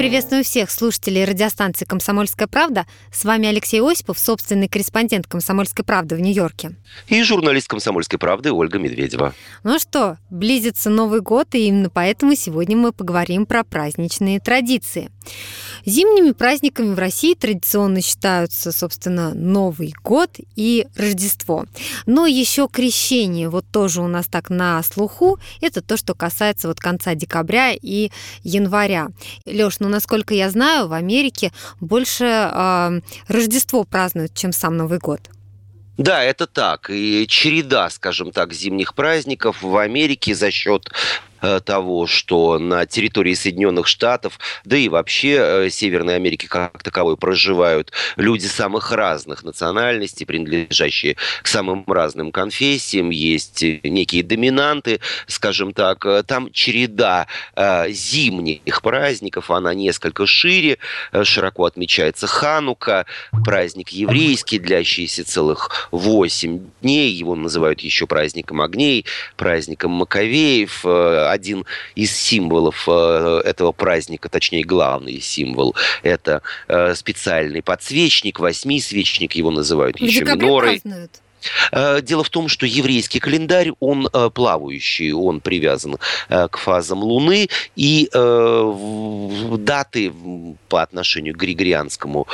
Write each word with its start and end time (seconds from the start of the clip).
Мы 0.00 0.04
приветствуем 0.04 0.44
всех 0.44 0.70
слушателей 0.70 1.26
радиостанции 1.26 1.84
«Комсомольская 1.84 2.48
правда». 2.48 2.86
С 3.12 3.22
вами 3.26 3.48
Алексей 3.48 3.82
Осипов, 3.82 4.18
собственный 4.18 4.66
корреспондент 4.66 5.26
«Комсомольской 5.26 5.84
правды» 5.84 6.16
в 6.16 6.20
Нью-Йорке. 6.20 6.74
И 7.08 7.22
журналист 7.22 7.68
«Комсомольской 7.68 8.18
правды» 8.18 8.50
Ольга 8.50 8.78
Медведева. 8.78 9.34
Ну 9.62 9.78
что, 9.78 10.16
близится 10.30 10.88
Новый 10.88 11.20
год, 11.20 11.54
и 11.54 11.66
именно 11.66 11.90
поэтому 11.90 12.34
сегодня 12.34 12.78
мы 12.78 12.92
поговорим 12.92 13.44
про 13.44 13.62
праздничные 13.62 14.40
традиции. 14.40 15.10
Зимними 15.84 16.32
праздниками 16.32 16.94
в 16.94 16.98
России 16.98 17.34
традиционно 17.34 18.00
считаются, 18.00 18.72
собственно, 18.72 19.34
Новый 19.34 19.94
год 20.02 20.30
и 20.56 20.86
Рождество. 20.96 21.66
Но 22.06 22.26
еще 22.26 22.68
крещение, 22.68 23.50
вот 23.50 23.66
тоже 23.70 24.00
у 24.00 24.08
нас 24.08 24.28
так 24.28 24.48
на 24.48 24.82
слуху, 24.82 25.38
это 25.60 25.82
то, 25.82 25.98
что 25.98 26.14
касается 26.14 26.68
вот 26.68 26.80
конца 26.80 27.14
декабря 27.14 27.72
и 27.72 28.10
января. 28.42 29.08
Леш, 29.44 29.78
ну, 29.78 29.89
насколько 29.90 30.34
я 30.34 30.50
знаю, 30.50 30.88
в 30.88 30.92
Америке 30.92 31.52
больше 31.80 32.24
э, 32.24 33.00
Рождество 33.28 33.84
празднуют, 33.84 34.34
чем 34.34 34.52
сам 34.52 34.76
Новый 34.76 34.98
год. 34.98 35.20
Да, 35.98 36.24
это 36.24 36.46
так. 36.46 36.88
И 36.88 37.26
череда, 37.28 37.90
скажем 37.90 38.32
так, 38.32 38.54
зимних 38.54 38.94
праздников 38.94 39.62
в 39.62 39.76
Америке 39.76 40.34
за 40.34 40.50
счет 40.50 40.90
того, 41.64 42.06
что 42.06 42.58
на 42.58 42.86
территории 42.86 43.34
Соединенных 43.34 43.86
Штатов, 43.86 44.38
да 44.64 44.76
и 44.76 44.88
вообще 44.88 45.36
э, 45.38 45.70
Северной 45.70 46.16
Америки 46.16 46.46
как 46.46 46.82
таковой 46.82 47.16
проживают 47.16 47.92
люди 48.16 48.46
самых 48.46 48.92
разных 48.92 49.42
национальностей, 49.42 50.26
принадлежащие 50.26 51.16
к 51.42 51.46
самым 51.46 51.84
разным 51.86 52.32
конфессиям, 52.32 53.10
есть 53.10 53.62
некие 53.62 54.22
доминанты, 54.22 55.00
скажем 55.26 55.72
так, 55.72 56.04
э, 56.06 56.22
там 56.22 56.52
череда 56.52 57.26
зимних 57.88 58.82
праздников, 58.82 59.50
она 59.50 59.74
несколько 59.74 60.26
шире, 60.26 60.78
широко 61.22 61.64
отмечается 61.64 62.26
Ханука, 62.26 63.06
праздник 63.44 63.90
еврейский, 63.90 64.58
длящийся 64.58 65.24
целых 65.24 65.88
8 65.90 66.60
дней, 66.80 67.12
его 67.12 67.34
называют 67.34 67.80
еще 67.80 68.06
праздником 68.06 68.60
огней, 68.60 69.04
праздником 69.36 69.92
Маковеев, 69.92 70.84
один 71.32 71.64
из 71.94 72.14
символов 72.14 72.84
э, 72.88 73.42
этого 73.44 73.72
праздника, 73.72 74.28
точнее, 74.28 74.64
главный 74.64 75.20
символ, 75.20 75.74
это 76.02 76.42
э, 76.68 76.94
специальный 76.94 77.62
подсвечник, 77.62 78.40
восьмисвечник 78.40 79.32
его 79.32 79.50
называют 79.50 79.98
в 79.98 80.02
еще 80.02 80.24
минорой. 80.24 80.80
Празднуют. 80.80 81.20
Э, 81.72 82.00
дело 82.02 82.24
в 82.24 82.30
том, 82.30 82.48
что 82.48 82.66
еврейский 82.66 83.20
календарь, 83.20 83.70
он 83.80 84.08
э, 84.12 84.30
плавающий, 84.32 85.12
он 85.12 85.40
привязан 85.40 85.96
э, 86.28 86.48
к 86.48 86.58
фазам 86.58 87.02
Луны, 87.02 87.48
и 87.76 88.08
даты 89.58 90.12
по 90.68 90.82
отношению 90.82 91.34
к 91.34 91.38
григорианскому 91.38 92.26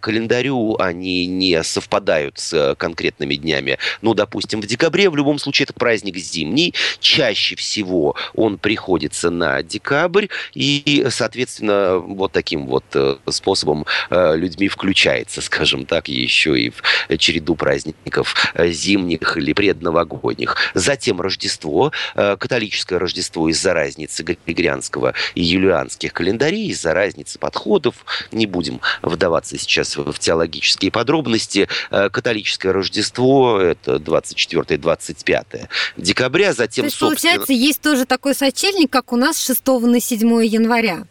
календарю, 0.00 0.76
они 0.78 1.26
не 1.26 1.62
совпадают 1.62 2.38
с 2.38 2.74
конкретными 2.76 3.34
днями. 3.34 3.78
Ну, 4.02 4.14
допустим, 4.14 4.60
в 4.60 4.66
декабре, 4.66 5.10
в 5.10 5.16
любом 5.16 5.38
случае, 5.38 5.64
это 5.64 5.72
праздник 5.72 6.16
зимний, 6.16 6.74
чаще 7.00 7.56
всего 7.56 8.14
он 8.34 8.58
приходится 8.58 9.30
на 9.30 9.62
декабрь, 9.62 10.26
и, 10.54 11.06
соответственно, 11.10 11.98
вот 11.98 12.32
таким 12.32 12.66
вот 12.66 12.84
способом 13.28 13.86
людьми 14.10 14.68
включается, 14.68 15.40
скажем 15.40 15.86
так, 15.86 16.08
еще 16.08 16.58
и 16.58 16.70
в 16.70 16.82
череду 17.18 17.54
праздников 17.54 18.34
зимних 18.56 19.36
или 19.36 19.52
предновогодних. 19.52 20.56
Затем 20.74 21.20
Рождество, 21.20 21.92
э, 22.14 22.36
католическое 22.36 22.98
Рождество 22.98 23.48
из-за 23.48 23.74
разницы 23.74 24.22
григорианского 24.22 25.14
и 25.34 25.42
юлианских 25.42 26.12
календарей, 26.12 26.68
из-за 26.68 26.94
разницы 26.94 27.38
подходов. 27.38 28.04
Не 28.32 28.46
будем 28.46 28.80
вдаваться 29.02 29.58
сейчас 29.58 29.96
в 29.96 30.18
теологические 30.18 30.90
подробности. 30.90 31.68
Э, 31.90 32.08
католическое 32.10 32.72
Рождество– 32.72 33.60
это 33.60 33.96
24-25 33.96 35.68
декабря, 35.96 36.52
затем, 36.52 36.84
То 36.84 36.86
есть, 36.86 36.96
собственно... 36.98 37.34
получается, 37.34 37.52
есть 37.52 37.80
тоже 37.80 38.04
такой 38.04 38.34
сочельник, 38.34 38.90
как 38.90 39.12
у 39.12 39.16
нас 39.16 39.38
6 39.38 39.66
на 39.66 40.00
7 40.00 40.44
января. 40.44 41.06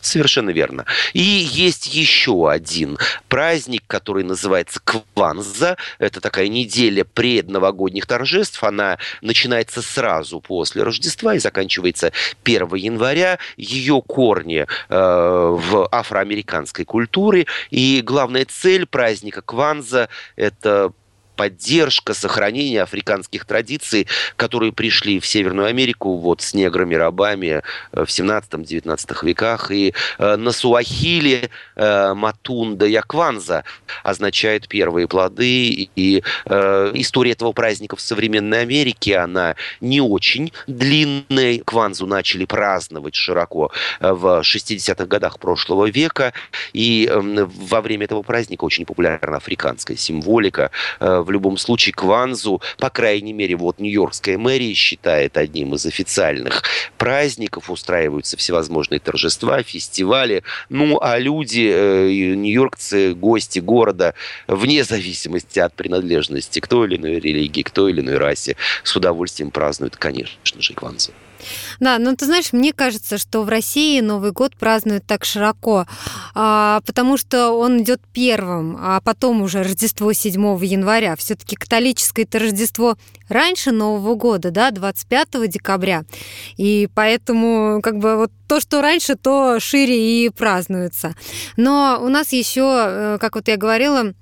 Совершенно 0.00 0.50
верно. 0.50 0.86
И 1.12 1.20
есть 1.20 1.92
еще 1.92 2.48
один 2.48 2.98
праздник, 3.28 3.82
который 3.88 4.22
называется 4.22 4.80
Кванза. 4.84 5.76
Это 5.98 6.20
такая 6.20 6.46
неделя 6.48 7.04
предновогодних 7.04 8.06
торжеств. 8.06 8.62
Она 8.62 8.98
начинается 9.22 9.82
сразу 9.82 10.40
после 10.40 10.84
Рождества 10.84 11.34
и 11.34 11.40
заканчивается 11.40 12.12
1 12.44 12.74
января. 12.76 13.38
Ее 13.56 14.00
корни 14.06 14.60
э, 14.60 14.66
в 14.88 15.88
афроамериканской 15.90 16.84
культуре. 16.84 17.46
И 17.70 18.00
главная 18.04 18.44
цель 18.44 18.86
праздника 18.86 19.42
Кванза– 19.42 20.08
это 20.36 20.92
поддержка, 21.38 22.14
сохранение 22.14 22.82
африканских 22.82 23.44
традиций, 23.44 24.08
которые 24.34 24.72
пришли 24.72 25.20
в 25.20 25.26
Северную 25.26 25.68
Америку 25.68 26.16
вот 26.16 26.42
с 26.42 26.52
неграми, 26.52 26.96
рабами 26.96 27.62
э, 27.92 28.04
в 28.04 28.08
17-19 28.08 29.24
веках. 29.24 29.70
И 29.70 29.94
э, 30.18 30.36
на 30.36 30.50
суахиле 30.50 31.50
э, 31.76 32.14
матунда 32.14 32.86
якванза 32.86 33.62
означает 34.02 34.66
первые 34.66 35.06
плоды. 35.06 35.88
И 35.94 36.22
история 36.48 37.32
этого 37.32 37.52
праздника 37.52 37.94
в 37.94 38.00
современной 38.00 38.62
Америке, 38.62 39.18
она 39.18 39.54
не 39.80 40.00
очень 40.00 40.52
длинная. 40.66 41.60
Кванзу 41.64 42.06
начали 42.06 42.46
праздновать 42.46 43.14
широко 43.14 43.70
в 44.00 44.40
60-х 44.40 45.06
годах 45.06 45.38
прошлого 45.38 45.88
века. 45.88 46.32
И 46.72 47.08
эм, 47.08 47.46
во 47.46 47.80
время 47.80 48.06
этого 48.06 48.22
праздника 48.22 48.64
очень 48.64 48.86
популярна 48.86 49.36
африканская 49.36 49.96
символика 49.96 50.70
в 51.28 51.30
любом 51.30 51.58
случае 51.58 51.92
Кванзу, 51.92 52.60
по 52.78 52.90
крайней 52.90 53.34
мере, 53.34 53.54
вот 53.54 53.78
Нью-Йоркская 53.78 54.38
мэрия 54.38 54.74
считает 54.74 55.36
одним 55.36 55.74
из 55.74 55.84
официальных 55.84 56.62
праздников, 56.96 57.70
устраиваются 57.70 58.36
всевозможные 58.36 58.98
торжества, 58.98 59.62
фестивали. 59.62 60.42
Ну, 60.70 60.98
а 61.00 61.18
люди, 61.18 61.70
э, 61.70 62.34
нью-йоркцы, 62.34 63.14
гости 63.14 63.58
города, 63.58 64.14
вне 64.46 64.82
зависимости 64.84 65.58
от 65.58 65.74
принадлежности 65.74 66.60
к 66.60 66.66
той 66.66 66.88
или 66.88 66.96
иной 66.96 67.20
религии, 67.20 67.62
к 67.62 67.70
той 67.70 67.92
или 67.92 68.00
иной 68.00 68.16
расе, 68.16 68.56
с 68.82 68.96
удовольствием 68.96 69.50
празднуют, 69.50 69.96
конечно 69.96 70.62
же, 70.62 70.72
Кванзу. 70.72 71.12
Да, 71.80 71.98
ну 71.98 72.14
ты 72.16 72.26
знаешь, 72.26 72.52
мне 72.52 72.72
кажется, 72.72 73.18
что 73.18 73.42
в 73.42 73.48
России 73.48 74.00
Новый 74.00 74.32
год 74.32 74.56
празднуют 74.56 75.06
так 75.06 75.24
широко, 75.24 75.86
а, 76.34 76.80
потому 76.86 77.16
что 77.16 77.50
он 77.52 77.82
идет 77.82 78.00
первым, 78.12 78.76
а 78.80 79.00
потом 79.00 79.42
уже 79.42 79.62
Рождество 79.62 80.12
7 80.12 80.64
января. 80.64 81.16
Все-таки 81.16 81.56
католическое 81.56 82.24
это 82.24 82.38
Рождество 82.38 82.96
раньше 83.28 83.70
Нового 83.70 84.14
года, 84.14 84.50
да, 84.50 84.70
25 84.70 85.46
декабря. 85.48 86.04
И 86.56 86.88
поэтому 86.94 87.80
как 87.82 87.98
бы 87.98 88.16
вот 88.16 88.32
то, 88.46 88.60
что 88.60 88.80
раньше, 88.80 89.14
то 89.14 89.60
шире 89.60 90.24
и 90.26 90.30
празднуется. 90.30 91.14
Но 91.56 92.00
у 92.02 92.08
нас 92.08 92.32
еще, 92.32 92.62
э, 92.62 93.18
как 93.20 93.34
вот 93.34 93.48
я 93.48 93.56
говорила, 93.56 94.14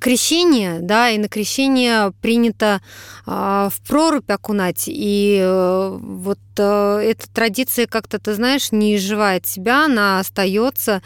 крещение, 0.00 0.80
да, 0.80 1.10
и 1.10 1.18
на 1.18 1.28
крещение 1.28 2.12
принято 2.20 2.80
э, 3.26 3.30
в 3.30 3.80
прорубь 3.86 4.30
окунать, 4.30 4.84
и 4.86 5.38
э, 5.40 5.98
вот 6.00 6.38
э, 6.58 7.00
эта 7.04 7.28
традиция 7.30 7.86
как-то, 7.86 8.18
ты 8.18 8.34
знаешь, 8.34 8.72
не 8.72 8.96
изживает 8.96 9.46
себя, 9.46 9.84
она 9.84 10.18
остается, 10.18 11.02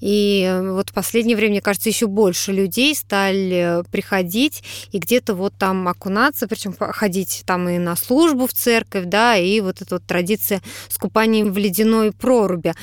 и 0.00 0.60
вот 0.62 0.90
в 0.90 0.92
последнее 0.92 1.36
время, 1.36 1.52
мне 1.52 1.60
кажется, 1.60 1.88
еще 1.88 2.06
больше 2.06 2.52
людей 2.52 2.94
стали 2.94 3.84
приходить 3.90 4.62
и 4.92 4.98
где-то 4.98 5.34
вот 5.34 5.54
там 5.56 5.86
окунаться, 5.86 6.48
причем 6.48 6.74
ходить 6.78 7.42
там 7.46 7.68
и 7.68 7.78
на 7.78 7.96
службу 7.96 8.46
в 8.46 8.52
церковь, 8.52 9.04
да, 9.06 9.36
и 9.36 9.60
вот 9.60 9.82
эта 9.82 9.96
вот 9.96 10.04
традиция 10.04 10.62
с 10.88 10.98
купанием 10.98 11.52
в 11.52 11.58
ледяной 11.58 12.12
проруби. 12.12 12.74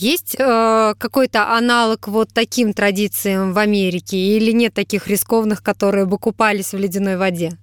Есть 0.00 0.34
э, 0.38 0.94
какой-то 0.96 1.54
аналог 1.54 2.08
вот 2.08 2.30
таким 2.32 2.72
традициям 2.72 3.52
в 3.52 3.58
Америке 3.58 4.16
или 4.16 4.50
нет 4.50 4.72
таких 4.72 5.08
рискованных, 5.08 5.62
которые 5.62 6.06
бы 6.06 6.16
купались 6.16 6.72
в 6.72 6.78
ледяной 6.78 7.18
воде? 7.18 7.58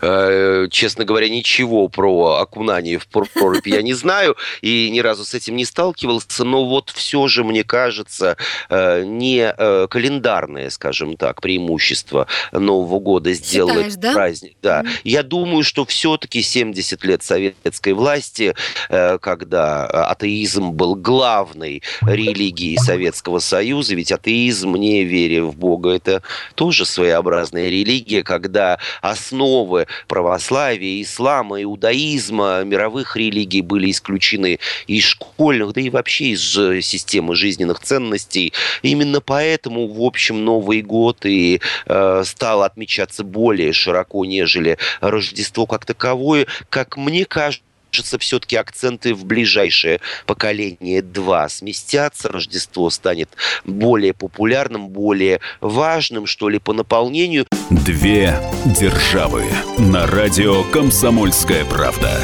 Э, 0.00 0.68
честно 0.70 1.04
говоря, 1.04 1.28
ничего 1.28 1.88
про 1.88 2.38
окунание 2.40 2.98
в 2.98 3.06
прорубь 3.08 3.66
я 3.66 3.82
не 3.82 3.94
знаю 3.94 4.36
и 4.62 4.90
ни 4.90 5.00
разу 5.00 5.24
с 5.24 5.34
этим 5.34 5.56
не 5.56 5.64
сталкивался, 5.64 6.44
но 6.44 6.64
вот 6.64 6.90
все 6.90 7.26
же, 7.28 7.44
мне 7.44 7.64
кажется, 7.64 8.36
э, 8.68 9.04
не 9.04 9.54
э, 9.56 9.86
календарное, 9.88 10.70
скажем 10.70 11.16
так, 11.16 11.40
преимущество 11.40 12.26
Нового 12.52 12.98
года 13.00 13.32
сделать 13.32 13.74
Считаешь, 13.74 13.94
да? 13.96 14.12
праздник. 14.12 14.56
Да. 14.62 14.82
Mm-hmm. 14.82 15.00
Я 15.04 15.22
думаю, 15.22 15.64
что 15.64 15.84
все-таки 15.84 16.42
70 16.42 17.04
лет 17.04 17.22
советской 17.22 17.92
власти, 17.92 18.54
когда 18.88 19.86
атеизм 19.86 20.70
был 20.70 20.94
главной 20.94 21.82
религией 22.02 22.76
Советского 22.78 23.38
Союза, 23.38 23.94
ведь 23.94 24.12
атеизм, 24.12 24.74
не 24.76 25.04
веря 25.04 25.44
в 25.44 25.56
Бога, 25.56 25.90
это 25.90 26.22
тоже 26.54 26.84
своеобразная 26.84 27.68
религия, 27.68 28.22
когда 28.22 28.78
основа 29.02 29.75
основы 29.76 29.86
православия, 30.08 31.02
ислама, 31.02 31.62
иудаизма, 31.62 32.62
мировых 32.64 33.16
религий 33.16 33.62
были 33.62 33.90
исключены 33.90 34.58
из 34.86 35.04
школьных, 35.04 35.72
да 35.72 35.80
и 35.80 35.90
вообще 35.90 36.26
из 36.26 36.56
э, 36.56 36.80
системы 36.80 37.34
жизненных 37.34 37.80
ценностей. 37.80 38.52
Именно 38.82 39.20
поэтому, 39.20 39.86
в 39.86 40.02
общем, 40.02 40.44
Новый 40.44 40.82
год 40.82 41.26
и 41.26 41.60
э, 41.86 42.22
стал 42.24 42.62
отмечаться 42.62 43.24
более 43.24 43.72
широко, 43.72 44.24
нежели 44.24 44.78
Рождество 45.00 45.66
как 45.66 45.84
таковое. 45.84 46.46
Как 46.70 46.96
мне 46.96 47.24
кажется, 47.24 47.65
кажется, 47.96 48.18
все-таки 48.18 48.56
акценты 48.56 49.14
в 49.14 49.24
ближайшее 49.24 50.00
поколение 50.26 51.00
два 51.00 51.48
сместятся. 51.48 52.28
Рождество 52.28 52.90
станет 52.90 53.30
более 53.64 54.12
популярным, 54.12 54.88
более 54.88 55.40
важным, 55.62 56.26
что 56.26 56.50
ли, 56.50 56.58
по 56.58 56.74
наполнению. 56.74 57.46
Две 57.70 58.38
державы 58.78 59.44
на 59.78 60.06
радио 60.06 60.62
«Комсомольская 60.64 61.64
правда» 61.64 62.20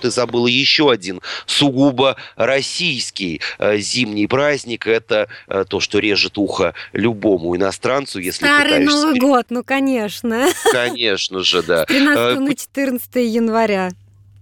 ты 0.00 0.10
забыла 0.10 0.46
еще 0.46 0.90
один 0.90 1.20
сугубо 1.46 2.16
российский 2.36 3.40
э, 3.58 3.78
зимний 3.78 4.26
праздник. 4.26 4.86
Это 4.86 5.28
э, 5.48 5.64
то, 5.68 5.80
что 5.80 5.98
режет 5.98 6.38
ухо 6.38 6.74
любому 6.92 7.56
иностранцу, 7.56 8.20
если 8.20 8.44
Старый 8.44 8.84
Новый 8.84 9.18
год, 9.18 9.46
ну, 9.50 9.64
конечно. 9.64 10.48
Конечно 10.72 11.42
же, 11.42 11.62
да. 11.62 11.82
С 11.82 11.86
13 11.86 12.36
э, 12.36 12.40
на 12.40 12.54
14 12.54 13.16
января. 13.16 13.90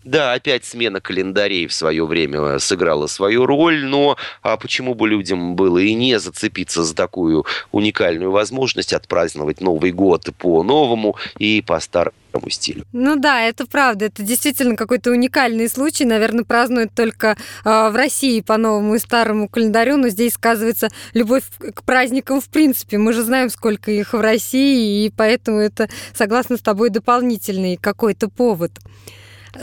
Да, 0.06 0.34
опять 0.34 0.64
смена 0.64 1.00
календарей 1.00 1.66
в 1.66 1.74
свое 1.74 2.06
время 2.06 2.40
э, 2.40 2.58
сыграла 2.60 3.08
свою 3.08 3.44
роль, 3.44 3.84
но 3.84 4.16
а 4.40 4.56
почему 4.56 4.94
бы 4.94 5.08
людям 5.08 5.56
было 5.56 5.78
и 5.78 5.94
не 5.94 6.20
зацепиться 6.20 6.84
за 6.84 6.94
такую 6.94 7.44
уникальную 7.72 8.30
возможность 8.30 8.92
отпраздновать 8.92 9.60
Новый 9.60 9.90
год 9.90 10.28
по-новому 10.38 11.16
и 11.38 11.60
по 11.60 11.80
старому 11.80 12.14
стилю. 12.50 12.84
Ну 12.92 13.16
да, 13.16 13.42
это 13.42 13.66
правда. 13.66 14.04
Это 14.04 14.22
действительно 14.22 14.76
какой-то 14.76 15.10
уникальный 15.10 15.68
случай. 15.68 16.04
Наверное, 16.04 16.44
празднуют 16.44 16.92
только 16.94 17.36
э, 17.64 17.90
в 17.90 17.96
России 17.96 18.42
по 18.42 18.56
новому 18.58 18.94
и 18.94 19.00
старому 19.00 19.48
календарю, 19.48 19.96
но 19.96 20.08
здесь 20.08 20.34
сказывается 20.34 20.88
любовь 21.14 21.42
к 21.58 21.82
праздникам 21.82 22.40
в 22.40 22.48
принципе. 22.48 22.98
Мы 22.98 23.12
же 23.12 23.24
знаем, 23.24 23.50
сколько 23.50 23.90
их 23.90 24.12
в 24.12 24.20
России, 24.20 25.06
и 25.06 25.10
поэтому 25.10 25.58
это, 25.58 25.88
согласно 26.14 26.58
с 26.58 26.60
тобой, 26.60 26.90
дополнительный 26.90 27.76
какой-то 27.76 28.28
повод. 28.28 28.70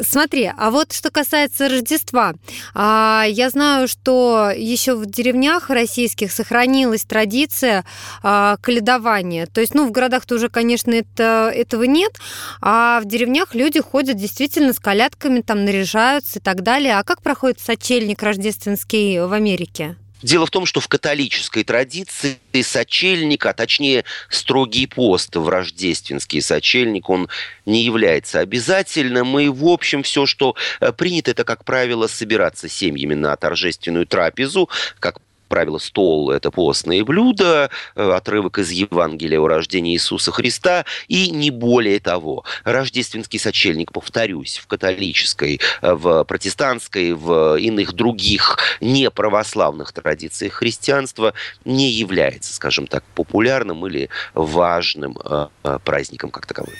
Смотри, 0.01 0.51
а 0.55 0.71
вот 0.71 0.93
что 0.93 1.11
касается 1.11 1.69
Рождества, 1.69 2.33
а, 2.73 3.25
я 3.27 3.49
знаю, 3.49 3.87
что 3.87 4.51
еще 4.55 4.95
в 4.95 5.05
деревнях 5.05 5.69
российских 5.69 6.31
сохранилась 6.31 7.03
традиция 7.03 7.85
а, 8.21 8.57
каледования. 8.61 9.45
То 9.45 9.61
есть, 9.61 9.73
ну, 9.73 9.87
в 9.87 9.91
городах-то 9.91 10.35
уже, 10.35 10.49
конечно, 10.49 10.91
это, 10.91 11.51
этого 11.53 11.83
нет, 11.83 12.17
а 12.61 12.99
в 13.01 13.05
деревнях 13.05 13.55
люди 13.55 13.79
ходят 13.79 14.17
действительно 14.17 14.73
с 14.73 14.79
колядками, 14.79 15.41
там 15.41 15.65
наряжаются 15.65 16.39
и 16.39 16.41
так 16.41 16.61
далее. 16.61 16.97
А 16.97 17.03
как 17.03 17.21
проходит 17.21 17.59
сочельник 17.59 18.21
рождественский 18.23 19.19
в 19.19 19.33
Америке? 19.33 19.97
Дело 20.23 20.45
в 20.45 20.49
том, 20.49 20.65
что 20.65 20.79
в 20.79 20.87
католической 20.87 21.63
традиции 21.63 22.37
сочельник, 22.61 23.45
а 23.45 23.53
точнее 23.53 24.05
строгий 24.29 24.87
пост 24.87 25.35
в 25.35 25.47
рождественский 25.49 26.41
сочельник, 26.41 27.09
он 27.09 27.27
не 27.65 27.83
является 27.83 28.39
обязательным. 28.39 29.37
И, 29.37 29.49
в 29.49 29.67
общем, 29.67 30.01
все, 30.01 30.25
что 30.25 30.55
э, 30.79 30.93
принято, 30.93 31.31
это, 31.31 31.43
как 31.43 31.65
правило, 31.65 32.07
собираться 32.07 32.69
семьями 32.69 33.15
на 33.15 33.35
торжественную 33.35 34.07
трапезу, 34.07 34.69
как 34.99 35.19
правило, 35.53 35.77
стол– 35.77 36.31
это 36.31 36.49
постные 36.49 37.03
блюда, 37.03 37.69
э, 37.95 38.11
отрывок 38.11 38.57
из 38.57 38.71
Евангелия 38.71 39.39
о 39.39 39.47
рождении 39.47 39.93
Иисуса 39.93 40.31
Христа, 40.31 40.83
и 41.07 41.29
не 41.29 41.51
более 41.51 41.99
того. 41.99 42.43
Рождественский 42.63 43.37
сочельник, 43.37 43.91
повторюсь, 43.91 44.57
в 44.57 44.65
католической, 44.65 45.61
э, 45.83 45.93
в 45.93 46.23
протестантской, 46.23 47.13
в 47.13 47.55
иных 47.57 47.93
других 47.93 48.57
неправославных 48.81 49.91
традициях 49.91 50.53
христианства 50.53 51.35
не 51.65 51.91
является, 51.91 52.51
скажем 52.51 52.87
так, 52.87 53.03
популярным 53.13 53.85
или 53.85 54.09
важным 54.33 55.19
э, 55.23 55.49
праздником 55.83 56.31
как 56.31 56.47
таковым. 56.47 56.73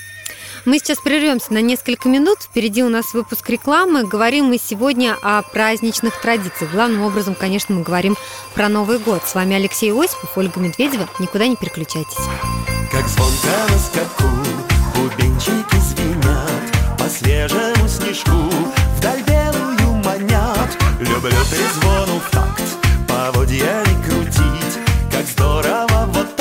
Мы 0.65 0.80
сейчас 0.80 1.00
прервемся 1.00 1.51
на 1.51 1.62
несколько 1.62 2.07
минут. 2.07 2.38
Впереди 2.42 2.83
у 2.83 2.89
нас 2.89 3.13
выпуск 3.13 3.50
рекламы. 3.50 4.06
Говорим 4.06 4.45
мы 4.45 4.57
сегодня 4.57 5.18
о 5.21 5.42
праздничных 5.42 6.21
традициях. 6.21 6.71
Главным 6.71 7.01
образом, 7.01 7.36
конечно, 7.36 7.75
мы 7.75 7.83
говорим 7.83 8.15
про 8.54 8.69
Новый 8.69 8.98
год. 9.00 9.24
С 9.25 9.36
вами 9.36 9.57
Алексей 9.57 9.92
Осипов, 9.92 10.38
Ольга 10.38 10.62
Медведева. 10.62 11.10
Никуда 11.19 11.48
не 11.48 11.57
переключайтесь. 11.57 12.15
Как 12.89 13.06
звонко 13.10 13.48
на 13.69 13.77
скаку, 13.77 14.30
бубенчики 14.95 15.75
звенят, 15.81 16.98
По 16.98 17.10
свежему 17.10 17.88
снежку 17.89 18.50
вдаль 18.98 19.21
белую 19.24 19.95
манят. 20.06 20.77
Люблю 20.98 21.44
перезвону 21.51 22.19
в 22.19 22.31
такт, 22.31 22.63
поводья 23.06 23.83
не 23.86 24.04
крутить, 24.06 24.80
Как 25.12 25.25
здорово 25.25 26.06
вот 26.13 26.33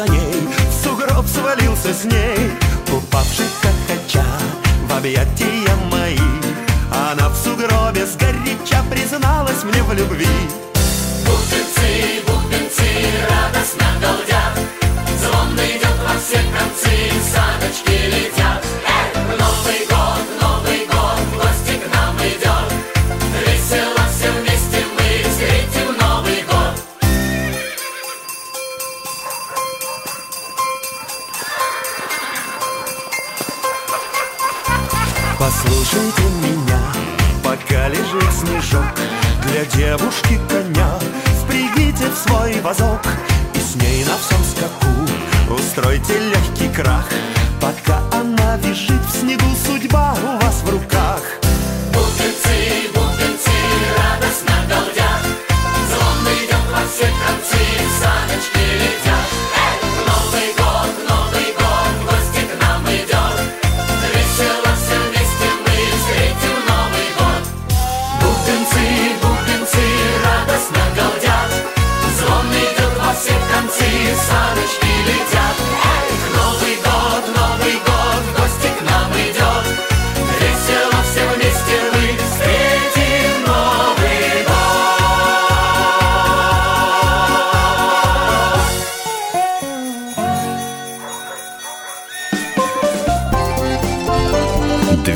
из 0.00 0.06
саней, 0.06 0.48
в 0.68 0.84
сугроб 0.84 1.26
свалился 1.26 1.92
с 1.92 2.04
ней. 2.04 2.52
Упавший 2.92 3.46
хохоча 3.60 4.24
в 4.88 4.96
объятия 4.96 5.74
мои. 5.90 6.16
Она 6.92 7.28
в 7.28 7.36
сугробе 7.36 8.06
сгоряча 8.06 8.82
призналась 8.90 9.62
мне 9.64 9.82
в 9.82 9.92
любви. 9.92 10.26
Бубенцы, 11.24 12.22
бубенцы 12.26 12.88
радостно 13.28 13.86
галдят. 14.00 14.58
Звон 15.20 15.54
идет 15.56 15.98
во 16.06 16.18
все 16.18 16.40
концы, 16.56 17.12
саночки 17.32 18.06
летят 18.06 18.64
Послушайте 35.40 36.20
меня, 36.42 36.78
пока 37.42 37.88
лежит 37.88 38.30
снежок. 38.30 38.84
Для 39.46 39.64
девушки 39.64 40.38
коня 40.50 40.98
Впрягите 41.42 42.10
в 42.10 42.14
свой 42.14 42.60
вазок. 42.60 43.00
И 43.54 43.58
с 43.58 43.74
ней 43.76 44.04
на 44.04 44.18
всем 44.18 44.44
скаку 44.44 45.54
Устройте 45.54 46.18
легкий 46.18 46.68
крах. 46.68 47.06
Пока 47.58 48.00
она 48.12 48.58
вяжет 48.58 49.00
в 49.00 49.18
снегу 49.18 49.46
Судьба 49.64 50.14
у 50.22 50.44
вас 50.44 50.60
в 50.62 50.68
руках. 50.68 51.22
Бубенцы, 51.86 52.90
бубенцы 52.94 53.50
радостно 53.96 54.52
галдят. 54.68 55.24
Звон 55.88 56.34
идет 56.34 56.66
во 56.70 56.86
все 56.86 57.08
концы 57.24 57.64
Саночки 57.98 58.58
летят 58.76 59.29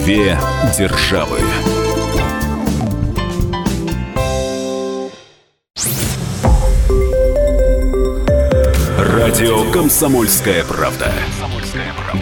Две 0.04 0.38
державы. 0.76 1.40
Радио 8.98 9.70
Комсомольская 9.72 10.62
правда". 10.64 11.10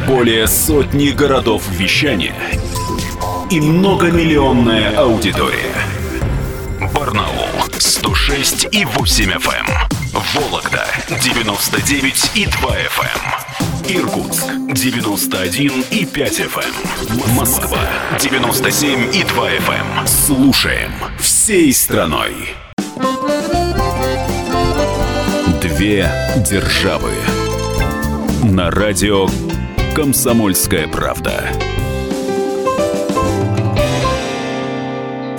Более 0.07 0.47
сотни 0.47 1.09
городов 1.09 1.65
вещания 1.71 2.37
и 3.51 3.61
многомиллионная 3.61 4.97
аудитория. 4.97 5.75
Барнаул 6.95 7.49
106 7.81 8.69
и 8.71 8.85
8 8.85 9.33
FM. 9.33 9.67
Эм. 9.67 10.23
Вологда 10.35 10.87
99 11.21 12.31
и 12.37 12.47
2 12.47 12.77
FM. 12.77 13.52
Эм. 13.89 13.97
Иркутск 13.97 14.47
91 14.69 15.85
и 15.91 16.07
5 16.07 16.41
FM. 16.41 16.65
Эм. 17.11 17.35
Москва 17.35 17.79
97 18.19 19.15
и 19.15 19.25
2 19.25 19.51
FM. 19.51 20.07
Слушаем 20.07 20.93
всей 21.19 21.73
страной. 21.73 22.33
Две 25.61 26.11
державы. 26.49 27.13
На 28.45 28.71
радио 28.71 29.29
«Комсомольская 29.95 30.89
правда». 30.89 31.72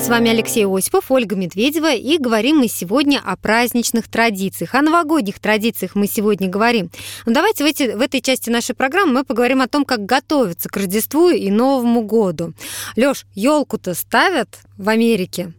С 0.03 0.09
вами 0.09 0.31
Алексей 0.31 0.65
Осипов, 0.65 1.09
Ольга 1.11 1.37
Медведева, 1.37 1.93
и 1.93 2.17
говорим 2.17 2.57
мы 2.57 2.67
сегодня 2.67 3.21
о 3.23 3.37
праздничных 3.37 4.09
традициях. 4.09 4.75
О 4.75 4.81
новогодних 4.81 5.39
традициях 5.39 5.95
мы 5.95 6.07
сегодня 6.07 6.49
говорим. 6.49 6.89
Но 7.25 7.29
ну, 7.29 7.33
давайте 7.35 7.63
в, 7.63 7.67
эти, 7.67 7.95
в 7.95 8.01
этой 8.01 8.19
части 8.19 8.49
нашей 8.49 8.75
программы 8.75 9.13
мы 9.13 9.23
поговорим 9.23 9.61
о 9.61 9.69
том, 9.69 9.85
как 9.85 10.05
готовиться 10.05 10.67
к 10.67 10.75
Рождеству 10.75 11.29
и 11.29 11.49
Новому 11.49 12.01
году. 12.01 12.53
Лёш, 12.97 13.25
елку-то 13.33 13.93
ставят 13.93 14.59
в 14.77 14.89
Америке? 14.89 15.53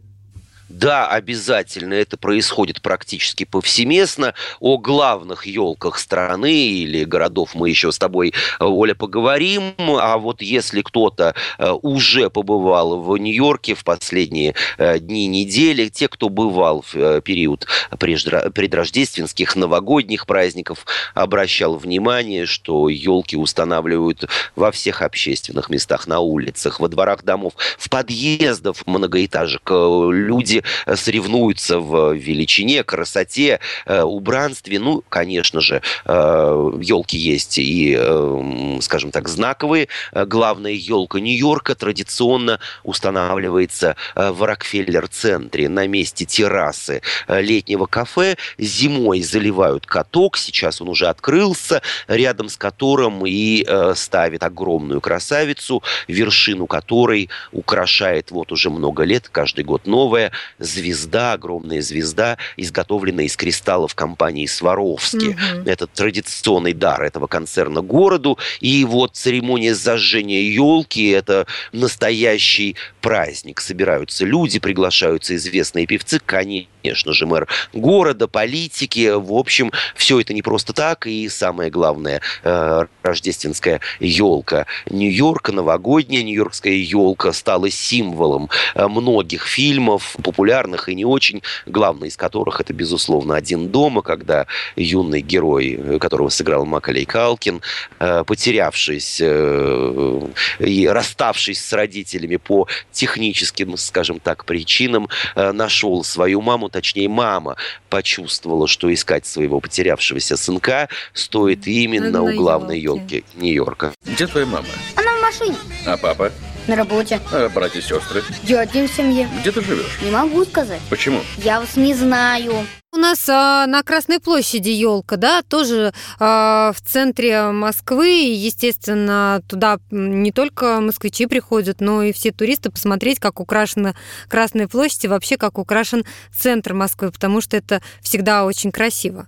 Да, 0.75 1.07
обязательно 1.07 1.95
это 1.95 2.16
происходит 2.16 2.83
практически 2.83 3.45
повсеместно. 3.45 4.35
О 4.59 4.76
главных 4.76 5.47
елках 5.47 6.00
страны 6.00 6.52
или 6.52 7.04
городов 7.04 7.54
мы 7.54 7.71
еще 7.71 7.93
с 7.93 7.99
тобой, 7.99 8.35
э, 8.59 8.64
Оля, 8.64 8.97
поговорим. 8.97 9.75
А 9.78 10.19
вот 10.19 10.43
если 10.43 10.83
кто-то 10.83 11.37
э, 11.59 11.71
уже 11.83 12.28
побывал 12.28 13.00
в 13.00 13.16
Нью-Йорке 13.16 13.76
в 13.76 13.85
последние 13.85 14.57
э, 14.76 14.99
дни 14.99 15.28
недели, 15.28 15.88
те, 15.90 16.09
кто 16.09 16.28
бывал 16.28 16.85
в 16.93 17.21
период 17.21 17.69
предрождественских 17.97 19.54
новогодних 19.54 20.26
праздников, 20.26 20.87
обращал 21.14 21.76
внимание, 21.76 22.47
что 22.47 22.88
елки 22.88 23.37
устанавливают 23.37 24.28
во 24.57 24.73
всех 24.73 25.02
общественных 25.02 25.71
местах, 25.71 26.09
на 26.09 26.19
улицах, 26.19 26.81
во 26.81 26.88
дворах 26.88 27.23
домов, 27.23 27.52
в 27.78 27.88
подъездах 27.88 28.75
многоэтажек. 28.87 29.71
Люди 29.71 30.63
соревнуются 30.94 31.78
в 31.78 32.14
величине, 32.14 32.83
красоте, 32.85 33.61
э, 33.87 34.02
убранстве. 34.02 34.78
Ну, 34.78 35.02
конечно 35.09 35.61
же, 35.61 35.83
елки 36.06 37.16
э, 37.16 37.21
есть 37.21 37.59
и, 37.59 37.97
э, 37.99 38.78
скажем 38.80 39.11
так, 39.11 39.28
знаковые. 39.28 39.88
Главная 40.12 40.73
елка 40.73 41.21
Нью-Йорка 41.21 41.75
традиционно 41.75 42.61
устанавливается 42.83 43.97
в 44.14 44.42
Рокфеллер-центре 44.42 45.68
на 45.68 45.87
месте 45.87 46.25
террасы 46.25 47.02
летнего 47.28 47.87
кафе. 47.87 48.37
Зимой 48.59 49.23
заливают 49.23 49.87
каток, 49.87 50.37
сейчас 50.37 50.80
он 50.80 50.88
уже 50.88 51.06
открылся, 51.06 51.83
рядом 52.09 52.49
с 52.49 52.56
которым 52.56 53.26
и 53.26 53.66
ставит 53.94 54.42
огромную 54.42 55.00
красавицу, 55.00 55.83
вершину 56.09 56.66
которой 56.66 57.30
украшает 57.52 58.30
вот 58.30 58.52
уже 58.52 58.71
много 58.71 59.04
лет, 59.04 59.28
каждый 59.28 59.64
год 59.64 59.87
новая 59.87 60.33
звезда, 60.58 61.32
огромная 61.32 61.82
звезда, 61.82 62.38
изготовленная 62.56 63.26
из 63.26 63.37
кристаллов 63.37 63.94
компании 63.94 64.46
Сваровски. 64.46 65.37
Угу. 65.56 65.68
Это 65.68 65.87
традиционный 65.87 66.73
дар 66.73 67.02
этого 67.02 67.26
концерна 67.26 67.80
городу. 67.80 68.38
И 68.61 68.84
вот 68.84 69.16
церемония 69.16 69.75
зажжения 69.75 70.42
елки– 70.42 71.08
это 71.11 71.46
настоящий 71.73 72.76
праздник. 73.00 73.61
Собираются 73.61 74.25
люди, 74.25 74.58
приглашаются 74.58 75.37
известные 75.37 75.87
певцы, 75.87 76.20
конечно 76.25 77.12
же, 77.12 77.26
мэр 77.26 77.49
города, 77.73 78.28
политики. 78.28 79.11
В 79.14 79.32
общем, 79.34 79.73
все 79.94 80.20
это 80.20 80.34
не 80.34 80.42
просто 80.42 80.73
так. 80.73 81.06
И 81.06 81.28
самое 81.28 81.70
главное, 81.70 82.20
э, 82.42 82.87
рождественская 83.02 83.80
елка 84.00 84.66
Нью-Йорка, 84.90 85.52
новогодняя 85.52 86.23
нью-йоркская 86.23 86.75
елка 86.75 87.32
стала 87.32 87.70
символом 87.70 88.50
э, 88.75 88.87
многих 88.88 89.46
фильмов, 89.46 90.16
популярных 90.35 90.88
и 90.88 90.95
не 90.97 91.05
очень, 91.05 91.43
главный 91.64 92.09
из 92.09 92.17
которых 92.17 92.61
это, 92.61 92.73
безусловно, 92.73 93.37
«Один 93.37 93.69
дома», 93.69 94.03
когда 94.03 94.47
юный 94.75 95.21
герой, 95.21 95.79
э, 95.79 95.99
которого 96.00 96.29
сыграл 96.29 96.67
Макалей 96.67 97.05
Калкин, 97.05 97.61
э, 98.00 98.25
потерявшись 98.26 99.21
э, 99.21 100.21
и 100.59 100.88
расставшись 100.88 101.64
с 101.64 101.73
родителями 101.73 102.37
по 102.37 102.67
техническим, 102.91 103.76
скажем 103.76 104.19
так, 104.19 104.45
причинам, 104.45 105.09
нашел 105.37 106.03
свою 106.05 106.41
маму, 106.41 106.69
точнее, 106.69 107.09
мама 107.09 107.57
почувствовала, 107.88 108.67
что 108.67 108.93
искать 108.93 109.26
своего 109.26 109.61
потерявшегося 109.61 110.37
сынка 110.37 110.88
стоит 111.12 111.67
именно 111.67 112.23
у 112.23 112.35
главной 112.35 112.81
елки 112.81 113.25
Нью-Йорка. 113.37 113.93
Где 114.05 114.26
твоя 114.26 114.47
мама? 114.47 114.67
Она 114.97 115.17
в 115.17 115.23
машине. 115.23 115.57
А 115.87 115.97
папа? 115.97 116.33
На 116.66 116.76
работе. 116.76 117.21
А 117.30 117.49
братья 117.50 117.78
и 117.78 117.83
сестры? 117.83 118.23
Я 118.42 118.61
один 118.61 118.88
в 118.88 118.90
семье. 118.90 119.28
Где 119.40 119.52
ты 119.52 119.62
живешь? 119.62 120.00
Не 120.00 120.11
могу 120.11 120.44
сказать. 120.44 120.80
Почему? 120.88 121.21
Я 121.37 121.61
вас 121.61 121.76
не 121.76 121.94
знаю. 121.94 122.66
У 122.92 122.97
нас 122.97 123.28
а, 123.28 123.66
на 123.66 123.83
Красной 123.83 124.18
площади 124.18 124.71
елка, 124.71 125.16
да, 125.16 125.42
тоже 125.42 125.92
а, 126.18 126.73
в 126.73 126.80
центре 126.80 127.50
Москвы. 127.50 128.33
Естественно, 128.33 129.42
туда 129.47 129.78
не 129.90 130.33
только 130.33 130.80
москвичи 130.80 131.26
приходят, 131.26 131.80
но 131.80 132.02
и 132.02 132.12
все 132.12 132.33
туристы 132.33 132.71
посмотреть, 132.71 133.18
как 133.18 133.40
украшена 133.40 133.94
Красная 134.28 134.68
площадь 134.68 135.04
и 135.04 135.09
вообще 135.09 135.37
как 135.37 135.59
украшен 135.59 136.04
центр 136.33 136.73
Москвы, 136.73 137.11
потому 137.11 137.40
что 137.40 137.56
это 137.56 137.83
всегда 138.00 138.44
очень 138.47 138.73
красиво. 138.73 139.26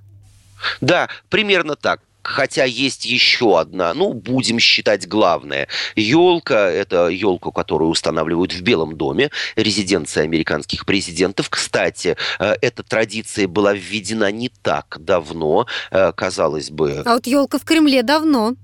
Да, 0.81 1.09
примерно 1.28 1.76
так. 1.76 2.00
Хотя 2.26 2.64
есть 2.64 3.04
еще 3.04 3.59
одна, 3.59 3.95
ну, 3.95 4.12
будем 4.12 4.59
считать 4.59 5.06
главная. 5.06 5.68
Елка– 5.95 6.71
это 6.71 7.06
елку, 7.06 7.52
которую 7.52 7.88
устанавливают 7.90 8.52
в 8.52 8.62
Белом 8.62 8.97
доме, 8.97 9.30
резиденция 9.54 10.25
американских 10.25 10.87
президентов. 10.87 11.49
Кстати, 11.49 12.16
э, 12.40 12.54
эта 12.61 12.83
традиция 12.83 13.47
была 13.47 13.75
введена 13.75 14.33
не 14.33 14.49
так 14.49 14.97
давно, 15.00 15.66
э, 15.90 16.12
казалось 16.12 16.71
бы. 16.71 17.02
А 17.04 17.14
вот 17.14 17.26
елка 17.26 17.59
в 17.59 17.64
Кремле 17.64 18.02
давно. 18.02 18.56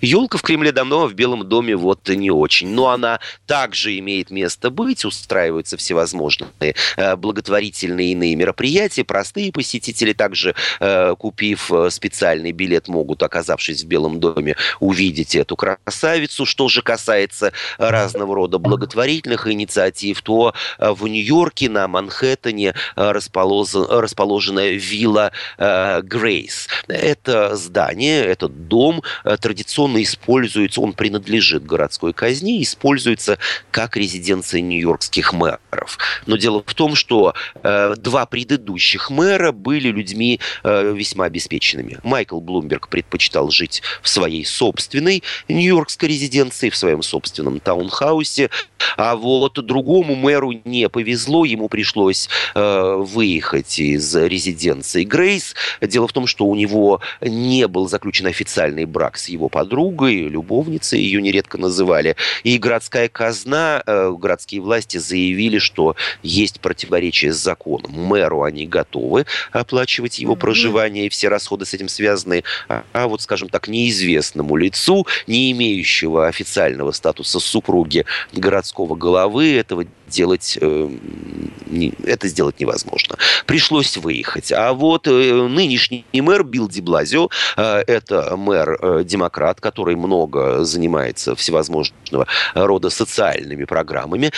Елка 0.00 0.38
в 0.38 0.42
Кремле 0.42 0.72
давно, 0.72 1.04
а 1.04 1.08
в 1.08 1.14
Белом 1.14 1.48
доме 1.48 1.76
вот 1.76 2.08
не 2.08 2.30
очень. 2.30 2.68
Но 2.68 2.88
она 2.88 3.20
также 3.46 3.98
имеет 3.98 4.30
место 4.30 4.70
быть, 4.70 5.04
устраиваются 5.04 5.76
всевозможные 5.76 6.74
э, 6.96 7.16
благотворительные 7.16 8.12
иные 8.12 8.36
мероприятия. 8.36 9.04
Простые 9.04 9.52
посетители 9.52 10.12
также, 10.12 10.54
э, 10.80 11.14
купив 11.18 11.72
э, 11.72 11.90
специальный 11.90 12.52
билет, 12.52 12.88
могут, 12.88 13.22
оказавшись 13.22 13.82
в 13.82 13.86
Белом 13.86 14.20
доме, 14.20 14.56
увидеть 14.80 15.34
эту 15.34 15.56
красавицу. 15.56 16.46
Что 16.46 16.68
же 16.68 16.82
касается 16.82 17.52
разного 17.78 18.34
рода 18.34 18.58
благотворительных 18.58 19.46
инициатив, 19.46 20.22
то 20.22 20.54
в 20.78 21.06
Нью-Йорке 21.06 21.68
на 21.68 21.88
Манхэттене 21.88 22.74
расположена 22.96 24.68
вилла 24.68 25.32
Грейс. 25.58 26.68
Это 26.88 27.56
здание, 27.56 28.24
этот 28.24 28.68
дом 28.68 29.02
традиционно 29.24 29.67
традиционно 29.68 30.02
используется, 30.02 30.80
он 30.80 30.94
принадлежит 30.94 31.66
городской 31.66 32.14
казни, 32.14 32.62
используется 32.62 33.38
как 33.70 33.98
резиденция 33.98 34.62
нью-йоркских 34.62 35.34
мэров. 35.34 35.98
Но 36.24 36.38
дело 36.38 36.64
в 36.64 36.72
том, 36.72 36.94
что 36.94 37.34
э, 37.62 37.94
два 37.98 38.24
предыдущих 38.24 39.10
мэра 39.10 39.52
были 39.52 39.88
людьми 39.88 40.40
э, 40.64 40.94
весьма 40.94 41.26
обеспеченными. 41.26 41.98
Майкл 42.02 42.40
Блумберг 42.40 42.88
предпочитал 42.88 43.50
жить 43.50 43.82
в 44.00 44.08
своей 44.08 44.46
собственной 44.46 45.22
нью-йоркской 45.48 46.08
резиденции, 46.08 46.70
в 46.70 46.76
своем 46.76 47.02
собственном 47.02 47.60
таунхаусе, 47.60 48.48
а 48.96 49.16
вот 49.16 49.54
другому 49.64 50.14
мэру 50.14 50.52
не 50.64 50.88
повезло, 50.88 51.44
ему 51.44 51.68
пришлось 51.68 52.30
э, 52.54 52.94
выехать 52.96 53.78
из 53.78 54.14
резиденции 54.16 55.04
Грейс. 55.04 55.54
Дело 55.82 56.08
в 56.08 56.12
том, 56.14 56.26
что 56.26 56.46
у 56.46 56.54
него 56.54 57.02
не 57.20 57.68
был 57.68 57.86
заключен 57.86 58.26
официальный 58.26 58.86
брак 58.86 59.18
с 59.18 59.28
его 59.28 59.50
подругой, 59.58 60.28
любовницей 60.28 61.00
ее 61.00 61.20
нередко 61.20 61.58
называли. 61.58 62.14
И 62.44 62.58
городская 62.58 63.08
казна, 63.08 63.82
э, 63.84 64.12
городские 64.16 64.60
власти 64.60 64.98
заявили, 64.98 65.58
что 65.58 65.96
есть 66.22 66.60
противоречие 66.60 67.32
с 67.32 67.38
законом. 67.38 67.90
Мэру 67.90 68.44
они 68.44 68.68
готовы 68.68 69.26
оплачивать 69.50 70.20
его 70.20 70.36
проживание 70.36 71.06
и 71.06 71.08
все 71.08 71.26
расходы 71.26 71.64
с 71.64 71.74
этим 71.74 71.88
связаны, 71.88 72.44
а, 72.68 72.84
а 72.92 73.08
вот, 73.08 73.20
скажем 73.20 73.48
так, 73.48 73.66
неизвестному 73.66 74.54
лицу, 74.54 75.08
не 75.26 75.50
имеющего 75.50 76.28
официального 76.28 76.92
статуса 76.92 77.40
супруги 77.40 78.04
городского 78.32 78.94
головы, 78.94 79.56
этого 79.56 79.86
делать, 80.08 80.58
э, 80.60 80.90
это 82.04 82.28
сделать 82.28 82.60
невозможно. 82.60 83.16
Пришлось 83.46 83.96
выехать. 83.96 84.52
А 84.52 84.72
вот 84.72 85.06
э, 85.06 85.10
нынешний 85.48 86.04
мэр 86.12 86.44
Билл 86.44 86.68
Диблазио, 86.68 87.28
э, 87.56 87.82
это 87.86 88.36
мэр-демократ, 88.36 89.60
который 89.60 89.96
много 89.96 90.64
занимается 90.64 91.34
всевозможного 91.34 92.26
рода 92.54 92.90
социальными 92.90 93.64
программами. 93.64 94.32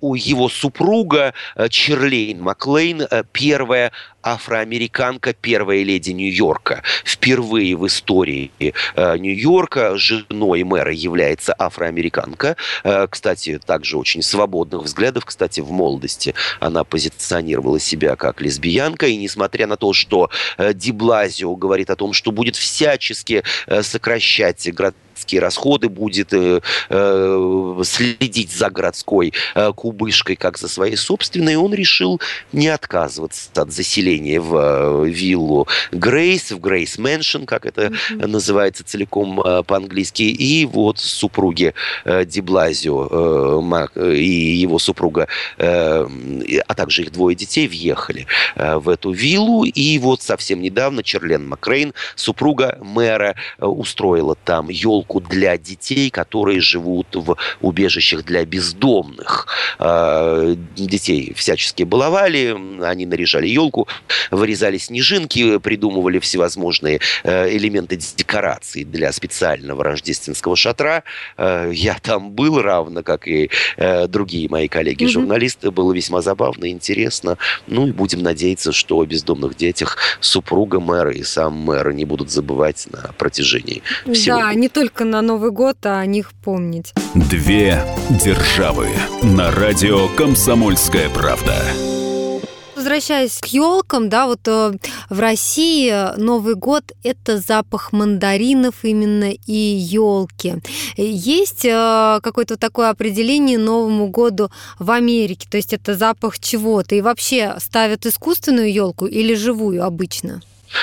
У 0.00 0.14
его 0.14 0.48
супруга 0.48 1.34
Черлейн 1.68 2.40
Маклейн 2.40 3.02
первая 3.32 3.92
афроамериканка, 4.26 5.32
первая 5.32 5.82
леди 5.84 6.10
Нью-Йорка. 6.10 6.82
Впервые 7.04 7.76
в 7.76 7.86
истории 7.86 8.50
э, 8.58 8.72
Нью-Йорка 9.18 9.96
женой 9.96 10.64
мэра 10.64 10.92
является 10.92 11.54
афроамериканка. 11.56 12.56
Э, 12.82 13.06
кстати, 13.08 13.60
также 13.64 13.96
очень 13.96 14.22
свободных 14.22 14.82
взглядов. 14.82 15.24
Кстати, 15.24 15.60
в 15.60 15.70
молодости 15.70 16.34
она 16.58 16.82
позиционировала 16.82 17.78
себя 17.78 18.16
как 18.16 18.40
лесбиянка. 18.40 19.06
И 19.06 19.16
несмотря 19.16 19.68
на 19.68 19.76
то, 19.76 19.92
что 19.92 20.28
э, 20.58 20.74
Диблазио 20.74 21.54
говорит 21.54 21.90
о 21.90 21.96
том, 21.96 22.12
что 22.12 22.32
будет 22.32 22.56
всячески 22.56 23.44
сокращать 23.82 24.60
городские 25.26 25.40
расходы, 25.40 25.88
будет 25.88 26.32
э, 26.32 26.60
э, 26.88 27.82
следить 27.84 28.52
за 28.52 28.70
городской 28.70 29.32
э, 29.54 29.72
кубышкой, 29.72 30.36
как 30.36 30.58
за 30.58 30.68
своей 30.68 30.96
собственной, 30.96 31.56
он 31.56 31.74
решил 31.74 32.20
не 32.52 32.68
отказываться 32.68 33.50
от 33.54 33.72
заселения 33.72 34.40
в 34.40 35.04
виллу 35.04 35.66
Грейс, 35.92 36.52
в 36.52 36.60
Gracie 36.60 36.98
Mansion, 36.98 37.44
как 37.44 37.66
это 37.66 37.86
mm-hmm. 37.86 38.26
называется 38.26 38.84
целиком 38.84 39.42
по-английски, 39.66 40.22
и 40.22 40.64
вот 40.64 40.98
супруги 40.98 41.74
Диблазио 42.04 43.08
э, 43.96 44.14
и 44.14 44.56
его 44.56 44.78
супруга, 44.78 45.26
а 45.58 46.74
также 46.76 47.02
их 47.02 47.12
двое 47.12 47.34
детей 47.34 47.68
въехали 47.68 48.26
в 48.56 48.88
эту 48.88 49.10
виллу, 49.10 49.64
и 49.64 49.98
вот 49.98 50.22
совсем 50.22 50.60
недавно 50.60 51.02
Черлен 51.02 51.48
Макрейн, 51.48 51.94
супруга 52.14 52.78
мэра, 52.80 53.34
устроила 53.58 54.36
там 54.44 54.68
елку 54.68 55.15
елку 55.16 55.20
для 55.20 55.56
детей, 55.58 56.10
которые 56.10 56.60
живут 56.60 57.06
в 57.14 57.36
убежищах 57.60 58.24
для 58.24 58.44
бездомных. 58.44 59.46
А, 59.78 60.54
детей 60.76 61.32
всячески 61.34 61.84
баловали, 61.84 62.56
они 62.82 63.06
наряжали 63.06 63.48
елку, 63.48 63.88
вырезали 64.30 64.78
снежинки, 64.78 65.58
придумывали 65.58 66.18
всевозможные 66.18 67.00
э, 67.24 67.56
элементы 67.56 67.96
декорации 67.96 68.84
для 68.84 69.12
специального 69.12 69.84
рождественского 69.84 70.56
шатра. 70.56 71.02
Э, 71.36 71.70
я 71.72 71.96
там 72.02 72.30
был, 72.32 72.60
равно 72.60 73.02
как 73.02 73.28
и 73.28 73.50
э, 73.76 74.06
другие 74.08 74.48
мои 74.48 74.68
коллеги-журналисты. 74.68 75.70
Было 75.70 75.92
весьма 75.92 76.20
забавно, 76.20 76.68
интересно. 76.68 77.38
Ну 77.66 77.86
и 77.86 77.92
будем 77.92 78.22
надеяться, 78.22 78.72
что 78.72 78.98
о 78.98 79.04
бездомных 79.04 79.56
детях 79.56 79.98
супруга 80.20 80.80
мэра 80.80 81.12
и 81.12 81.22
сам 81.22 81.54
мэр 81.54 81.92
не 81.92 82.04
будут 82.04 82.30
забывать 82.30 82.86
на 82.90 83.12
протяжении 83.18 83.82
всего. 84.12 84.40
Да, 84.40 84.54
не 84.54 84.68
только 84.68 85.04
на 85.06 85.22
Новый 85.22 85.50
год, 85.50 85.84
а 85.86 86.00
о 86.00 86.06
них 86.06 86.32
помнить. 86.44 86.92
Две 87.14 87.82
державы 88.10 88.88
на 89.22 89.50
радио 89.50 90.08
«Комсомольская 90.16 91.08
правда» 91.10 91.54
возвращаясь 92.86 93.38
к 93.38 93.46
елкам, 93.46 94.08
да, 94.08 94.26
вот 94.26 94.46
э, 94.46 94.74
в 95.10 95.18
России 95.18 96.16
Новый 96.16 96.54
год 96.54 96.84
это 97.02 97.38
запах 97.38 97.92
мандаринов 97.92 98.84
именно 98.84 99.32
и 99.32 99.52
елки. 99.52 100.54
Есть 100.96 101.64
э, 101.64 102.20
какое-то 102.22 102.56
такое 102.56 102.90
определение 102.90 103.58
Новому 103.58 104.06
году 104.08 104.50
в 104.78 104.92
Америке, 104.92 105.48
то 105.50 105.56
есть 105.56 105.72
это 105.72 105.96
запах 105.96 106.38
чего-то. 106.38 106.94
И 106.94 107.00
вообще 107.00 107.56
ставят 107.58 108.06
искусственную 108.06 108.72
елку 108.72 109.06
или 109.06 109.34
живую 109.34 109.84
обычно? 109.84 110.42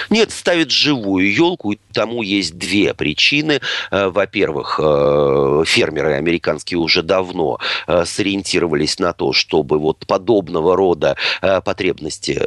Нет, 0.10 0.32
ставят 0.32 0.72
живую 0.72 1.32
елку, 1.34 1.74
и 1.74 1.80
тому 1.94 2.22
есть 2.22 2.58
две 2.58 2.94
причины. 2.94 3.62
Э, 3.92 4.08
во-первых, 4.10 4.80
э, 4.82 5.64
фермеры 5.66 6.14
американские 6.14 6.80
уже 6.80 7.04
давно 7.04 7.60
э, 7.88 8.04
сориентировались 8.06 9.00
на 9.00 9.14
то, 9.14 9.32
чтобы 9.34 9.80
вот 9.80 10.06
подобного 10.06 10.76
рода 10.76 11.16
потребности 11.66 12.42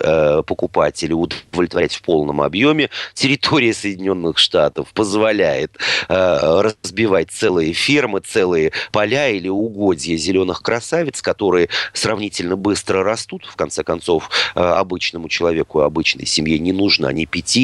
покупателей 0.46 1.14
удовлетворять 1.14 1.94
в 1.94 2.02
полном 2.02 2.40
объеме. 2.42 2.90
Территория 3.14 3.72
Соединенных 3.72 4.38
Штатов 4.38 4.92
позволяет 4.92 5.76
разбивать 6.08 7.30
целые 7.30 7.72
фермы, 7.72 8.20
целые 8.20 8.72
поля 8.92 9.28
или 9.28 9.48
угодья 9.48 10.16
зеленых 10.16 10.62
красавиц, 10.62 11.22
которые 11.22 11.68
сравнительно 11.92 12.56
быстро 12.56 13.02
растут. 13.02 13.46
В 13.46 13.56
конце 13.56 13.84
концов, 13.84 14.30
обычному 14.54 15.28
человеку, 15.28 15.80
обычной 15.80 16.26
семье 16.26 16.58
не 16.58 16.72
нужно, 16.72 17.08
они 17.08 17.26
5, 17.36 17.56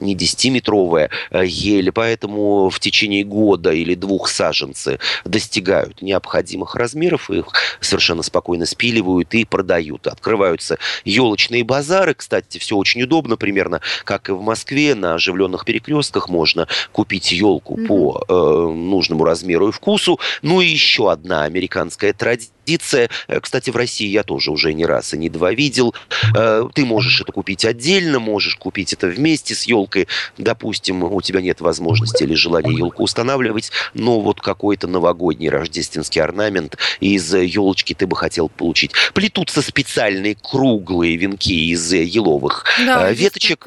не 0.00 0.14
10-метровая 0.14 1.10
э, 1.30 1.46
ель, 1.46 1.90
поэтому 1.92 2.68
в 2.68 2.80
течение 2.80 3.24
года 3.24 3.72
или 3.72 3.94
двух 3.94 4.28
саженцы 4.28 4.98
достигают 5.24 6.02
необходимых 6.02 6.74
размеров, 6.74 7.30
их 7.30 7.46
совершенно 7.80 8.22
спокойно 8.22 8.66
спиливают 8.66 9.32
и 9.34 9.44
продают. 9.44 10.06
Открываются 10.06 10.78
елочные 11.04 11.64
базары, 11.64 12.14
кстати, 12.14 12.58
все 12.58 12.76
очень 12.76 13.02
удобно, 13.02 13.36
примерно 13.36 13.80
как 14.04 14.28
и 14.28 14.32
в 14.32 14.42
Москве, 14.42 14.94
на 14.94 15.14
оживленных 15.14 15.64
перекрестках 15.64 16.28
можно 16.28 16.68
купить 16.92 17.32
елку 17.32 17.76
mm-hmm. 17.76 17.86
по 17.86 18.24
э, 18.28 18.72
нужному 18.72 19.24
размеру 19.24 19.68
и 19.68 19.72
вкусу. 19.72 20.20
Ну 20.42 20.60
и 20.60 20.66
еще 20.66 21.10
одна 21.10 21.44
американская 21.44 22.12
традиция 22.12 22.55
традиция. 22.66 23.08
Э, 23.28 23.40
кстати, 23.40 23.70
в 23.70 23.76
России 23.76 24.08
я 24.08 24.22
тоже 24.22 24.50
уже 24.50 24.72
не 24.74 24.84
раз 24.84 25.14
и 25.14 25.18
не 25.18 25.28
два 25.28 25.52
видел. 25.52 25.94
Э, 26.34 26.68
ты 26.74 26.84
можешь 26.84 27.20
это 27.20 27.32
купить 27.32 27.64
отдельно, 27.64 28.18
можешь 28.18 28.56
купить 28.56 28.92
это 28.92 29.06
вместе 29.06 29.54
с 29.54 29.64
елкой. 29.64 30.08
Допустим, 30.36 31.04
у 31.04 31.22
тебя 31.22 31.40
нет 31.40 31.60
возможности 31.60 32.24
или 32.24 32.34
желания 32.34 32.76
елку 32.76 33.04
устанавливать, 33.04 33.70
но 33.94 34.20
вот 34.20 34.40
какой-то 34.40 34.88
новогодний 34.88 35.48
рождественский 35.48 36.20
орнамент 36.20 36.76
из 37.00 37.32
елочки 37.32 37.94
ты 37.94 38.06
бы 38.06 38.16
хотел 38.16 38.48
получить. 38.48 38.92
Плетутся 39.14 39.62
специальные 39.62 40.36
круглые 40.36 41.16
венки 41.16 41.70
из 41.70 41.92
еловых 41.92 42.64
да, 42.84 43.10
э, 43.10 43.14
веточек. 43.14 43.66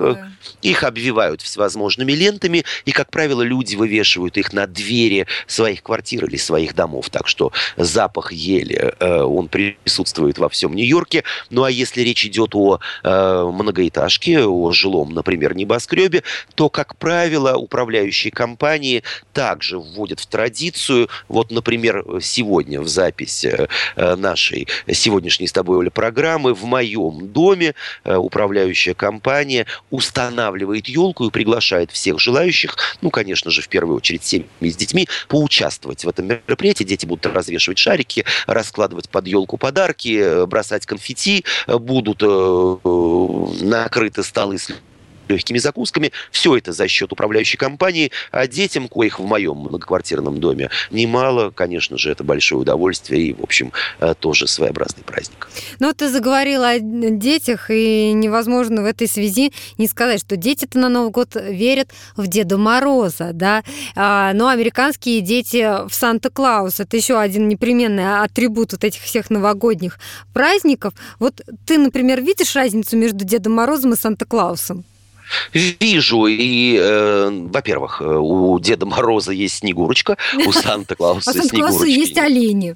Их 0.62 0.84
обвивают 0.84 1.42
всевозможными 1.42 2.12
лентами, 2.12 2.66
и, 2.86 2.92
как 2.92 3.12
правило, 3.12 3.42
люди 3.42 3.76
вывешивают 3.76 4.38
их 4.38 4.52
на 4.52 4.68
двери 4.68 5.28
своих 5.48 5.84
квартир 5.84 6.26
или 6.26 6.38
своих 6.38 6.76
домов. 6.76 7.10
Так 7.10 7.28
что 7.28 7.52
запах 7.78 8.32
ели 8.32 8.89
Э, 9.00 9.22
он 9.22 9.48
присутствует 9.48 10.38
во 10.38 10.50
всем 10.50 10.74
Нью-Йорке. 10.74 11.24
Ну 11.50 11.64
а 11.64 11.72
если 11.72 12.02
речь 12.02 12.26
идет 12.26 12.56
о 12.56 12.80
э, 13.04 13.52
многоэтажке, 13.54 14.46
о 14.46 14.72
жилом, 14.72 15.14
например, 15.14 15.56
небоскребе, 15.56 16.24
то, 16.56 16.70
как 16.70 16.98
правило, 16.98 17.56
управляющие 17.56 18.32
компании 18.32 19.04
также 19.34 19.80
вводят 19.80 20.20
в 20.20 20.28
традицию, 20.28 21.10
вот, 21.28 21.52
например, 21.52 22.04
сегодня 22.22 22.82
в 22.82 22.88
запись 22.88 23.46
э, 23.46 23.68
нашей 23.96 24.68
сегодняшней 24.92 25.48
с 25.48 25.52
тобой, 25.52 25.78
Оля, 25.78 25.90
программы, 25.90 26.54
в 26.54 26.64
моем 26.64 27.28
доме 27.30 27.76
управляющая 28.06 28.94
компания 28.94 29.66
устанавливает 29.90 30.88
елку 30.88 31.26
и 31.26 31.32
приглашает 31.32 31.92
всех 31.92 32.20
желающих, 32.20 32.78
ну, 33.02 33.10
конечно 33.10 33.52
же, 33.52 33.62
в 33.62 33.68
первую 33.68 33.98
очередь 33.98 34.24
семьи 34.24 34.46
с 34.62 34.76
детьми, 34.76 35.08
поучаствовать 35.28 36.04
в 36.04 36.10
этом 36.10 36.28
мероприятии. 36.28 36.84
Дети 36.84 37.06
будут 37.06 37.26
развешивать 37.26 37.78
шарики, 37.78 38.26
раскладывать 38.48 38.79
складывать 38.80 39.10
под 39.10 39.28
елку 39.28 39.58
подарки, 39.58 40.18
э, 40.18 40.46
бросать 40.46 40.86
конфетти, 40.86 41.44
э, 41.68 41.78
будут 41.78 42.24
э, 42.24 42.78
накрыты 43.62 44.24
столы 44.24 44.58
с 44.58 44.72
легкими 45.30 45.58
закусками. 45.60 46.12
Все 46.32 46.58
это 46.58 46.74
за 46.74 46.88
счет 46.88 47.12
управляющей 47.12 47.58
компании. 47.58 48.12
А 48.32 48.48
детям, 48.48 48.88
коих 48.88 49.20
в 49.20 49.26
моем 49.26 49.58
многоквартирном 49.58 50.40
доме 50.40 50.70
немало, 50.92 51.52
конечно 51.52 51.98
же, 51.98 52.12
это 52.12 52.24
большое 52.24 52.62
удовольствие 52.62 53.28
и, 53.28 53.34
в 53.34 53.44
общем, 53.44 53.72
э, 54.00 54.14
тоже 54.20 54.48
своеобразный 54.48 55.04
праздник. 55.04 55.50
Ну, 55.80 55.94
ты 55.94 56.10
заговорила 56.10 56.70
о 56.70 56.80
детях, 56.80 57.70
и 57.70 58.12
невозможно 58.14 58.82
в 58.82 58.86
этой 58.86 59.08
связи 59.08 59.54
не 59.78 59.88
сказать, 59.88 60.22
что 60.22 60.36
дети-то 60.36 60.80
на 60.80 60.90
Новый 60.90 61.12
год 61.12 61.36
верят 61.36 61.90
в 62.16 62.28
Деда 62.28 62.58
Мороза, 62.58 63.32
да, 63.34 63.64
а, 63.96 64.34
но 64.34 64.48
американские 64.48 65.22
дети 65.22 65.88
в 65.88 65.94
Санта-Клаус. 65.94 66.80
Это 66.80 66.98
еще 66.98 67.20
один 67.20 67.48
непременный 67.48 68.24
атрибут 68.24 68.72
вот 68.74 68.84
этих 68.84 69.02
всех 69.02 69.30
новогодних 69.30 70.00
праздников. 70.34 70.94
Вот 71.20 71.42
ты, 71.66 71.78
например, 71.78 72.22
видишь 72.22 72.56
разницу 72.56 72.98
между 72.98 73.26
Дедом 73.26 73.54
Морозом 73.54 73.94
и 73.94 73.98
Санта-Клаусом? 73.98 74.84
Вижу. 75.54 76.28
И, 76.28 76.78
э, 76.80 77.30
во-первых, 77.32 78.02
э, 78.02 78.06
у 78.06 78.60
Деда 78.60 78.86
Мороза 78.86 79.32
есть 79.32 79.58
Снегурочка, 79.58 80.18
у 80.46 80.52
Санта-Клауса 80.52 81.32
А 81.32 81.34
Санта-Клауса 81.34 81.86
есть 81.86 82.18
олени. 82.18 82.76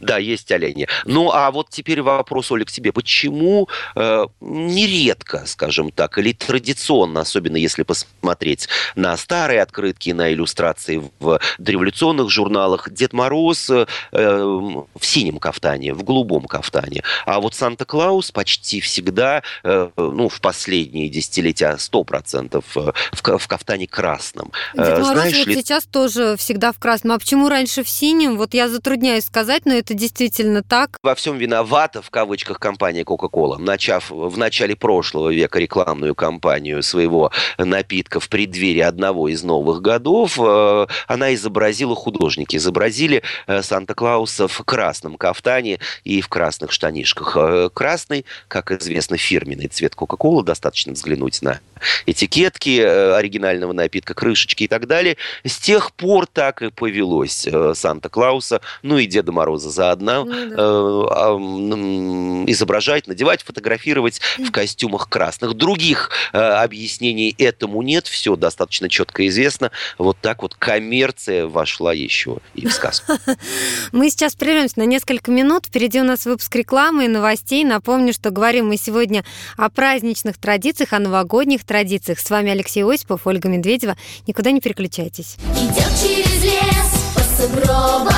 Да, 0.00 0.18
есть 0.18 0.50
олени. 0.52 0.88
Ну, 1.04 1.30
а 1.32 1.50
вот 1.50 1.70
теперь 1.70 2.02
вопрос, 2.02 2.50
Оля, 2.50 2.64
к 2.64 2.70
тебе. 2.70 2.92
Почему 2.92 3.68
э, 3.94 4.26
нередко, 4.40 5.44
скажем 5.46 5.90
так, 5.90 6.18
или 6.18 6.32
традиционно, 6.32 7.20
особенно 7.20 7.56
если 7.56 7.82
посмотреть 7.82 8.68
на 8.94 9.16
старые 9.16 9.62
открытки, 9.62 10.10
на 10.10 10.32
иллюстрации 10.32 11.02
в 11.20 11.40
дореволюционных 11.58 12.30
журналах, 12.30 12.90
Дед 12.90 13.12
Мороз 13.12 13.70
э, 13.70 13.86
в 14.12 14.86
синем 15.00 15.38
кафтане, 15.38 15.94
в 15.94 16.02
голубом 16.02 16.44
кафтане, 16.44 17.02
а 17.26 17.40
вот 17.40 17.54
Санта-Клаус 17.54 18.30
почти 18.30 18.80
всегда, 18.80 19.42
э, 19.64 19.88
ну, 19.96 20.28
в 20.28 20.40
последние 20.40 21.08
десятилетия 21.08 21.76
100% 21.78 22.56
э, 22.58 22.92
в, 23.12 23.38
в 23.38 23.48
кафтане 23.48 23.86
красном. 23.86 24.52
Дед 24.74 24.88
Э, 24.88 25.02
Мороз 25.02 25.12
Знаешь 25.12 25.38
вот 25.38 25.46
ли, 25.46 25.54
сейчас 25.56 25.84
тоже 25.84 26.36
всегда 26.38 26.72
в 26.72 26.78
красном. 26.78 27.12
А 27.12 27.18
почему 27.18 27.48
раньше 27.48 27.82
в 27.82 27.88
синем? 27.88 28.36
Вот 28.36 28.54
я 28.54 28.68
затрудняюсь 28.68 29.24
сказать, 29.24 29.66
но 29.66 29.74
это 29.78 29.94
действительно 29.94 30.62
так. 30.62 30.98
во 31.02 31.14
всем 31.14 31.38
виновата, 31.38 32.02
в 32.02 32.10
кавычках, 32.10 32.58
компания 32.58 33.02
Coca-Cola, 33.02 33.58
начав 33.58 34.10
в 34.10 34.36
начале 34.36 34.76
прошлого 34.76 35.32
века 35.32 35.58
рекламную 35.58 36.14
кампанию 36.14 36.82
своего 36.82 37.30
напитка 37.56 38.20
в 38.20 38.28
преддверии 38.28 38.80
одного 38.80 39.28
из 39.28 39.42
новых 39.42 39.80
годов, 39.80 40.38
э, 40.38 40.86
она 41.06 41.34
изобразила, 41.34 41.94
художники 41.94 42.56
изобразили 42.56 43.22
э, 43.46 43.62
Санта-Клауса 43.62 44.48
в 44.48 44.62
красном 44.64 45.16
кафтане 45.16 45.78
и 46.04 46.20
в 46.20 46.28
красных 46.28 46.72
штанишках. 46.72 47.36
Э, 47.36 47.70
Красный, 47.72 48.24
как 48.48 48.72
известно, 48.72 49.16
фирменный 49.16 49.68
цвет 49.68 49.94
Coca-Cola, 49.94 50.42
достаточно 50.42 50.92
взглянуть 50.92 51.42
на 51.42 51.60
этикетки 52.06 52.80
оригинального 52.80 53.72
напитка, 53.72 54.14
крышечки 54.14 54.64
и 54.64 54.68
так 54.68 54.86
далее. 54.86 55.16
С 55.44 55.58
тех 55.58 55.92
пор 55.92 56.26
так 56.26 56.62
и 56.62 56.70
повелось 56.70 57.46
Санта-Клауса, 57.74 58.60
ну 58.82 58.98
и 58.98 59.06
Деда 59.06 59.30
Мороза 59.30 59.57
заодно, 59.60 60.24
Ну 60.24 60.50
да. 60.50 60.56
э, 60.58 62.50
изображать, 62.50 63.06
надевать, 63.06 63.42
фотографировать 63.42 64.20
в 64.38 64.50
костюмах 64.50 65.08
красных. 65.08 65.54
Других 65.54 66.10
э, 66.32 66.38
объяснений 66.38 67.34
этому 67.38 67.82
нет, 67.82 68.06
все 68.06 68.36
достаточно 68.36 68.88
четко 68.88 69.26
известно. 69.28 69.70
Вот 69.98 70.16
так 70.20 70.42
вот 70.42 70.54
коммерция 70.54 71.46
вошла 71.46 71.92
еще 71.92 72.38
и 72.54 72.66
в 72.66 72.72
сказку. 72.72 73.12
Мы 73.92 74.10
сейчас 74.10 74.34
прервемся 74.34 74.78
на 74.78 74.84
несколько 74.84 75.30
минут. 75.30 75.66
Впереди 75.66 76.00
у 76.00 76.04
нас 76.04 76.24
выпуск 76.26 76.54
рекламы 76.56 77.04
и 77.06 77.08
новостей. 77.08 77.64
Напомню, 77.64 78.12
что 78.12 78.30
говорим 78.30 78.68
мы 78.68 78.76
сегодня 78.76 79.24
о 79.56 79.68
праздничных 79.70 80.38
традициях, 80.38 80.92
о 80.92 80.98
новогодних 80.98 81.64
традициях. 81.64 82.18
С 82.18 82.30
вами 82.30 82.50
Алексей 82.50 82.84
Осипов, 82.84 83.26
Ольга 83.26 83.48
Медведева. 83.48 83.96
Никуда 84.26 84.50
не 84.50 84.60
переключайтесь. 84.60 85.36
Идет 85.54 85.92
через 86.00 86.42
лес 86.44 87.04
по 87.14 87.20
сугробам 87.42 88.17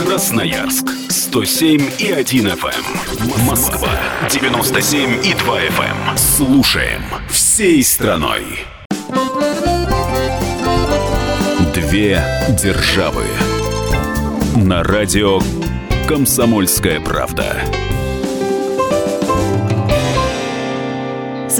Красноярск 0.00 0.88
107 1.10 1.90
и 1.98 2.10
1 2.10 2.46
FM. 2.46 3.44
Москва 3.46 3.90
97 4.30 5.26
и 5.26 5.34
2 5.34 5.60
FM. 5.60 6.16
Слушаем 6.16 7.02
всей 7.28 7.84
страной. 7.84 8.60
Две 11.74 12.24
державы. 12.62 13.24
На 14.56 14.82
радио 14.82 15.38
Комсомольская 16.08 16.98
правда. 17.00 17.62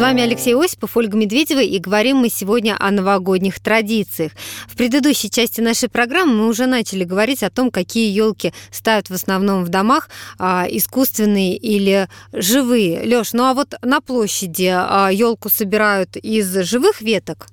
Вами 0.00 0.22
Алексей 0.22 0.54
Осипов, 0.54 0.96
Ольга 0.96 1.16
Медведева, 1.18 1.60
и 1.60 1.78
говорим 1.78 2.16
мы 2.16 2.30
сегодня 2.30 2.74
о 2.78 2.90
новогодних 2.90 3.60
традициях. 3.60 4.32
В 4.66 4.74
предыдущей 4.74 5.30
части 5.30 5.60
нашей 5.60 5.90
программы 5.90 6.34
мы 6.36 6.48
уже 6.48 6.64
начали 6.64 7.04
говорить 7.04 7.42
о 7.42 7.50
том, 7.50 7.70
какие 7.70 8.10
елки 8.10 8.54
ставят 8.70 9.10
в 9.10 9.12
основном 9.12 9.62
в 9.62 9.68
домах, 9.68 10.08
а, 10.38 10.66
искусственные 10.70 11.54
или 11.54 12.08
живые. 12.32 13.04
Лёш, 13.04 13.34
ну 13.34 13.44
а 13.44 13.52
вот 13.52 13.74
на 13.82 14.00
площади 14.00 14.72
елку 15.12 15.50
собирают 15.50 16.16
из 16.16 16.50
живых 16.62 17.02
веток? 17.02 17.48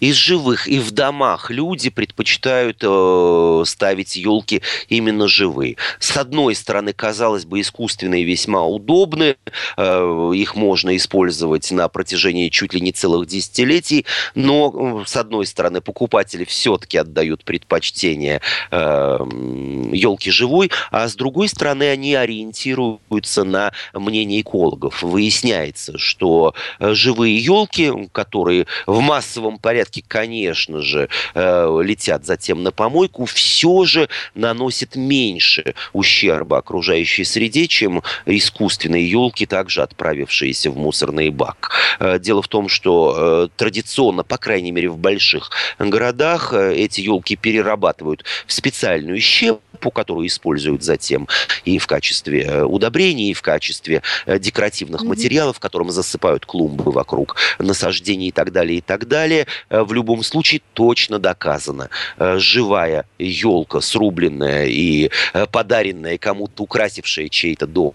Из 0.00 0.14
живых 0.14 0.68
и 0.68 0.78
в 0.78 0.90
домах 0.90 1.50
люди 1.50 1.90
предпочитают 1.90 2.78
э, 2.82 3.62
ставить 3.66 4.16
елки 4.16 4.62
именно 4.88 5.28
живые. 5.28 5.76
С 5.98 6.16
одной 6.16 6.54
стороны, 6.54 6.92
казалось 6.92 7.44
бы, 7.44 7.60
искусственные 7.60 8.24
весьма 8.24 8.64
удобны, 8.64 9.36
э, 9.76 10.32
их 10.34 10.54
можно 10.54 10.96
использовать 10.96 11.70
на 11.70 11.88
протяжении 11.88 12.48
чуть 12.48 12.74
ли 12.74 12.80
не 12.80 12.92
целых 12.92 13.26
десятилетий, 13.26 14.06
но 14.34 15.02
э, 15.02 15.08
с 15.08 15.16
одной 15.16 15.46
стороны, 15.46 15.80
покупатели 15.80 16.44
все-таки 16.44 16.98
отдают 16.98 17.44
предпочтение 17.44 18.40
елки 18.70 20.30
живой, 20.30 20.70
а 20.90 21.08
с 21.08 21.14
другой 21.14 21.48
стороны, 21.48 21.84
они 21.84 22.14
ориентируются 22.14 23.44
на 23.44 23.72
мнение 23.92 24.40
экологов. 24.40 25.02
Выясняется, 25.02 25.98
что 25.98 26.54
э, 26.78 26.94
живые 26.94 27.36
елки, 27.36 27.92
которые 28.12 28.66
в 28.86 29.00
массовом 29.00 29.58
порядке, 29.62 30.04
конечно 30.06 30.82
же, 30.82 31.08
э, 31.34 31.80
летят 31.82 32.26
затем 32.26 32.62
на 32.62 32.72
помойку, 32.72 33.24
все 33.24 33.84
же 33.84 34.08
наносят 34.34 34.96
меньше 34.96 35.74
ущерба 35.94 36.58
окружающей 36.58 37.24
среде, 37.24 37.66
чем 37.66 38.02
искусственные 38.26 39.08
елки, 39.08 39.46
также 39.46 39.82
отправившиеся 39.82 40.70
в 40.70 40.76
мусорный 40.76 41.30
бак. 41.30 41.70
Э, 41.98 42.18
Дело 42.18 42.42
в 42.42 42.48
том, 42.48 42.68
что 42.68 43.14
э, 43.16 43.48
традиционно, 43.56 44.24
по 44.24 44.36
крайней 44.36 44.72
мере 44.72 44.88
в 44.88 44.98
больших 44.98 45.50
городах, 45.78 46.52
эти 46.52 47.00
елки 47.00 47.36
перерабатывают 47.36 48.24
в 48.46 48.52
специальную 48.52 49.20
щепу, 49.20 49.90
которую 49.90 50.26
используют 50.26 50.82
затем 50.82 51.28
и 51.64 51.78
в 51.78 51.86
качестве 51.86 52.64
удобрений, 52.64 53.30
и 53.30 53.34
в 53.34 53.42
качестве 53.42 54.02
декоративных 54.26 55.02
материалов, 55.02 55.60
которым 55.60 55.90
засыпают 55.90 56.46
клумбы 56.46 56.90
вокруг 56.90 57.36
насаждений 57.58 58.28
и 58.28 58.32
так 58.32 58.52
далее, 58.52 58.78
и 58.78 58.80
так 58.80 59.06
далее. 59.06 59.46
Э, 59.70 59.82
В 59.82 59.92
любом 59.92 60.22
случае 60.22 60.60
точно 60.74 61.18
доказано. 61.18 61.88
э, 62.18 62.38
Живая 62.38 63.04
елка, 63.18 63.80
срубленная 63.80 64.66
и 64.66 65.10
э, 65.32 65.46
подаренная 65.46 66.18
кому-то, 66.18 66.62
украсившая 66.62 67.28
чей-то 67.28 67.66
дом 67.66 67.94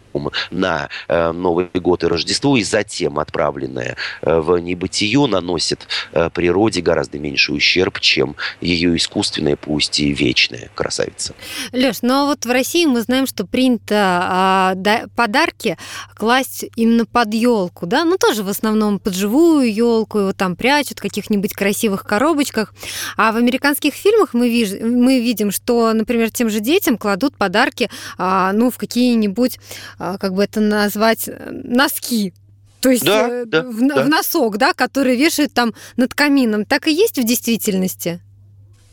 на 0.51 0.89
Новый 1.07 1.67
год 1.73 2.03
и 2.03 2.07
Рождество, 2.07 2.57
и 2.57 2.63
затем 2.63 3.19
отправленная 3.19 3.95
в 4.21 4.57
небытие, 4.57 5.27
наносит 5.27 5.87
природе 6.33 6.81
гораздо 6.81 7.19
меньший 7.19 7.55
ущерб, 7.55 7.99
чем 7.99 8.35
ее 8.61 8.95
искусственная, 8.95 9.55
пусть 9.55 9.99
и 9.99 10.11
вечная 10.11 10.69
красавица. 10.75 11.33
Леш, 11.71 11.97
ну 12.01 12.13
а 12.13 12.25
вот 12.25 12.45
в 12.45 12.51
России 12.51 12.85
мы 12.85 13.01
знаем, 13.01 13.27
что 13.27 13.45
принято 13.45 13.95
а, 14.23 14.73
да- 14.75 15.05
подарки 15.15 15.77
класть 16.15 16.65
именно 16.75 17.05
под 17.05 17.33
елку, 17.33 17.85
да, 17.85 18.05
ну 18.05 18.17
тоже 18.17 18.43
в 18.43 18.49
основном 18.49 18.99
под 18.99 19.13
живую 19.15 19.73
елку, 19.73 20.19
его 20.19 20.33
там 20.33 20.55
прячут 20.55 20.99
в 20.99 21.01
каких-нибудь 21.47 21.53
красивых 21.57 22.03
коробочках. 22.03 22.73
А 23.15 23.31
в 23.31 23.37
американских 23.37 23.93
фильмах 23.93 24.33
мы, 24.33 24.49
виж- 24.49 24.79
мы 24.85 25.19
видим, 25.19 25.51
что, 25.51 25.93
например, 25.93 26.31
тем 26.31 26.49
же 26.49 26.59
детям 26.59 26.97
кладут 26.97 27.35
подарки, 27.35 27.89
а, 28.17 28.51
ну, 28.53 28.69
в 28.69 28.77
какие-нибудь, 28.77 29.59
а, 29.99 30.17
как 30.17 30.33
бы 30.33 30.43
это 30.43 30.59
назвать, 30.59 31.29
носки. 31.51 32.33
То 32.79 32.89
есть 32.91 33.03
Да, 33.05 33.27
э, 33.27 33.45
да, 33.45 33.63
в, 33.63 33.87
да. 33.87 34.03
в 34.03 34.09
носок, 34.09 34.57
да, 34.57 34.73
который 34.73 35.15
вешают 35.17 35.51
там 35.53 35.73
над 35.97 36.13
камином. 36.13 36.65
Так 36.65 36.87
и 36.87 36.91
есть 36.93 37.17
в 37.17 37.23
действительности? 37.23 38.19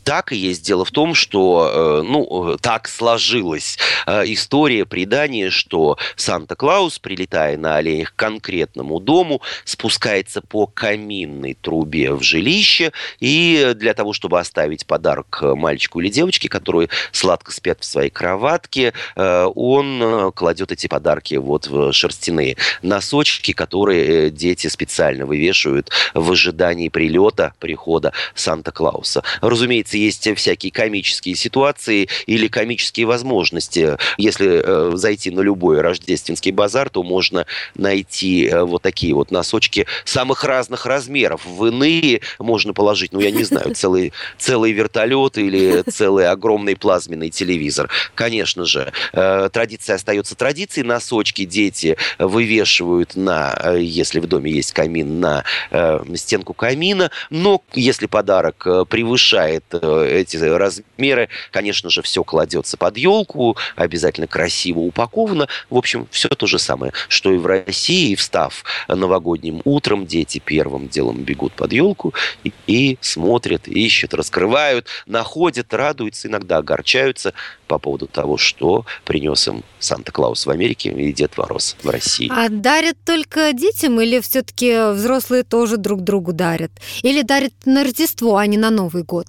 Так 0.05 0.31
и 0.31 0.37
есть. 0.37 0.63
Дело 0.63 0.85
в 0.85 0.91
том, 0.91 1.15
что 1.15 2.01
э, 2.03 2.07
ну, 2.07 2.53
э, 2.53 2.57
так 2.61 2.87
сложилась 2.87 3.77
э, 4.05 4.23
история, 4.27 4.85
предание, 4.85 5.49
что 5.49 5.97
Санта-Клаус, 6.15 6.99
прилетая 6.99 7.57
на 7.57 7.77
оленях 7.77 8.13
к 8.13 8.15
конкретному 8.15 8.99
дому, 8.99 9.41
спускается 9.65 10.41
по 10.41 10.67
каминной 10.67 11.55
трубе 11.55 12.13
в 12.13 12.21
жилище, 12.21 12.91
и 13.19 13.73
для 13.75 13.95
того, 13.95 14.13
чтобы 14.13 14.39
оставить 14.39 14.85
подарок 14.85 15.39
мальчику 15.41 15.99
или 16.01 16.09
девочке, 16.09 16.49
которые 16.49 16.89
сладко 17.11 17.51
спят 17.51 17.79
в 17.81 17.85
своей 17.85 18.11
кроватке, 18.11 18.93
он 19.15 20.31
кладет 20.35 20.71
эти 20.71 20.85
подарки 20.85 21.35
вот 21.35 21.67
в 21.67 21.91
шерстяные 21.93 22.57
носочки, 22.83 23.53
которые 23.53 24.29
дети 24.29 24.67
специально 24.67 25.25
вывешивают 25.25 25.89
в 26.13 26.31
ожидании 26.31 26.89
прилета, 26.89 27.53
прихода 27.59 28.13
Санта-Клауса. 28.35 29.23
Разумеется, 29.41 29.94
есть 29.97 30.27
всякие 30.35 30.71
комические 30.71 31.35
ситуации 31.35 32.09
или 32.25 32.47
комические 32.47 33.05
возможности. 33.05 33.97
Если 34.17 34.61
э, 34.63 34.91
зайти 34.95 35.31
на 35.31 35.41
любой 35.41 35.81
рождественский 35.81 36.51
базар, 36.51 36.89
то 36.89 37.03
можно 37.03 37.45
найти 37.75 38.47
э, 38.47 38.63
вот 38.63 38.81
такие 38.81 39.13
вот 39.13 39.31
носочки 39.31 39.87
самых 40.03 40.43
разных 40.43 40.85
размеров. 40.85 41.45
В 41.45 41.65
иные 41.65 42.21
можно 42.39 42.73
положить, 42.73 43.13
ну, 43.13 43.19
я 43.19 43.31
не 43.31 43.43
знаю, 43.43 43.73
целый, 43.75 44.13
целый 44.37 44.71
вертолет 44.71 45.37
или 45.37 45.83
целый 45.89 46.27
огромный 46.27 46.75
плазменный 46.75 47.29
телевизор. 47.29 47.89
Конечно 48.15 48.65
же, 48.65 48.91
э, 49.13 49.49
традиция 49.51 49.95
остается 49.95 50.35
традицией. 50.35 50.85
Носочки 50.85 51.45
дети 51.45 51.97
вывешивают 52.19 53.15
на, 53.15 53.57
э, 53.63 53.79
если 53.81 54.19
в 54.19 54.27
доме 54.27 54.51
есть 54.51 54.73
камин, 54.73 55.19
на 55.19 55.43
э, 55.71 55.99
стенку 56.15 56.53
камина. 56.53 57.11
Но 57.29 57.63
если 57.73 58.05
подарок 58.05 58.67
превышает 58.89 59.63
эти 59.85 60.37
размеры, 60.37 61.29
конечно 61.51 61.89
же, 61.89 62.01
все 62.01 62.23
кладется 62.23 62.77
под 62.77 62.97
елку, 62.97 63.57
обязательно 63.75 64.27
красиво 64.27 64.79
упаковано. 64.79 65.47
В 65.69 65.77
общем, 65.77 66.07
все 66.11 66.29
то 66.29 66.47
же 66.47 66.59
самое, 66.59 66.93
что 67.07 67.33
и 67.33 67.37
в 67.37 67.45
России. 67.45 68.15
Встав 68.15 68.63
новогодним 68.87 69.61
утром, 69.65 70.05
дети 70.05 70.41
первым 70.43 70.87
делом 70.87 71.23
бегут 71.23 71.53
под 71.53 71.73
елку 71.73 72.13
и, 72.43 72.51
и 72.67 72.97
смотрят, 73.01 73.67
ищут, 73.67 74.13
раскрывают, 74.13 74.87
находят, 75.05 75.73
радуются, 75.73 76.27
иногда 76.27 76.57
огорчаются 76.57 77.33
по 77.67 77.79
поводу 77.79 78.07
того, 78.07 78.37
что 78.37 78.85
принес 79.05 79.47
им 79.47 79.63
Санта-Клаус 79.79 80.45
в 80.45 80.49
Америке 80.49 80.89
и 80.91 81.13
Дед 81.13 81.37
Мороз 81.37 81.75
в 81.81 81.89
России. 81.89 82.31
А 82.31 82.49
дарят 82.49 82.97
только 83.05 83.53
детям 83.53 83.99
или 84.01 84.19
все-таки 84.19 84.91
взрослые 84.93 85.43
тоже 85.43 85.77
друг 85.77 86.01
другу 86.01 86.33
дарят? 86.33 86.71
Или 87.01 87.21
дарят 87.21 87.53
на 87.65 87.83
Рождество, 87.83 88.37
а 88.37 88.45
не 88.47 88.57
на 88.57 88.69
Новый 88.69 89.03
год? 89.03 89.27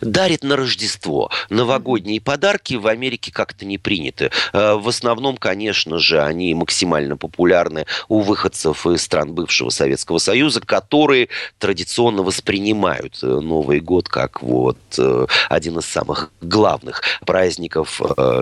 Дарит 0.00 0.42
на 0.42 0.56
Рождество. 0.56 1.30
Новогодние 1.48 2.20
подарки 2.20 2.74
в 2.74 2.86
Америке 2.86 3.32
как-то 3.32 3.64
не 3.64 3.78
приняты. 3.78 4.30
Э, 4.52 4.74
в 4.74 4.88
основном, 4.88 5.36
конечно 5.36 5.98
же, 5.98 6.22
они 6.22 6.54
максимально 6.54 7.16
популярны 7.16 7.86
у 8.08 8.20
выходцев 8.20 8.86
из 8.86 9.02
стран 9.02 9.32
бывшего 9.32 9.70
Советского 9.70 10.18
Союза, 10.18 10.60
которые 10.60 11.28
традиционно 11.58 12.22
воспринимают 12.22 13.18
э, 13.22 13.26
Новый 13.26 13.80
год 13.80 14.08
как 14.08 14.42
вот 14.42 14.78
э, 14.98 15.26
один 15.48 15.78
из 15.78 15.86
самых 15.86 16.32
главных 16.40 17.02
праздников 17.26 18.00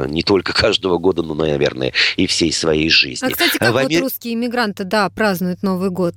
не 0.09 0.23
только 0.23 0.53
каждого 0.53 0.99
года, 0.99 1.23
но, 1.23 1.35
наверное, 1.35 1.93
и 2.17 2.27
всей 2.27 2.53
своей 2.53 2.91
жизни. 2.91 3.27
А, 3.27 3.31
кстати, 3.31 3.59
как 3.59 3.71
в 3.71 3.73
вот 3.73 3.85
Амер... 3.85 4.03
русские 4.03 4.35
иммигранты, 4.35 4.85
да, 4.85 5.09
празднуют 5.11 5.63
Новый 5.63 5.91
год? 5.91 6.15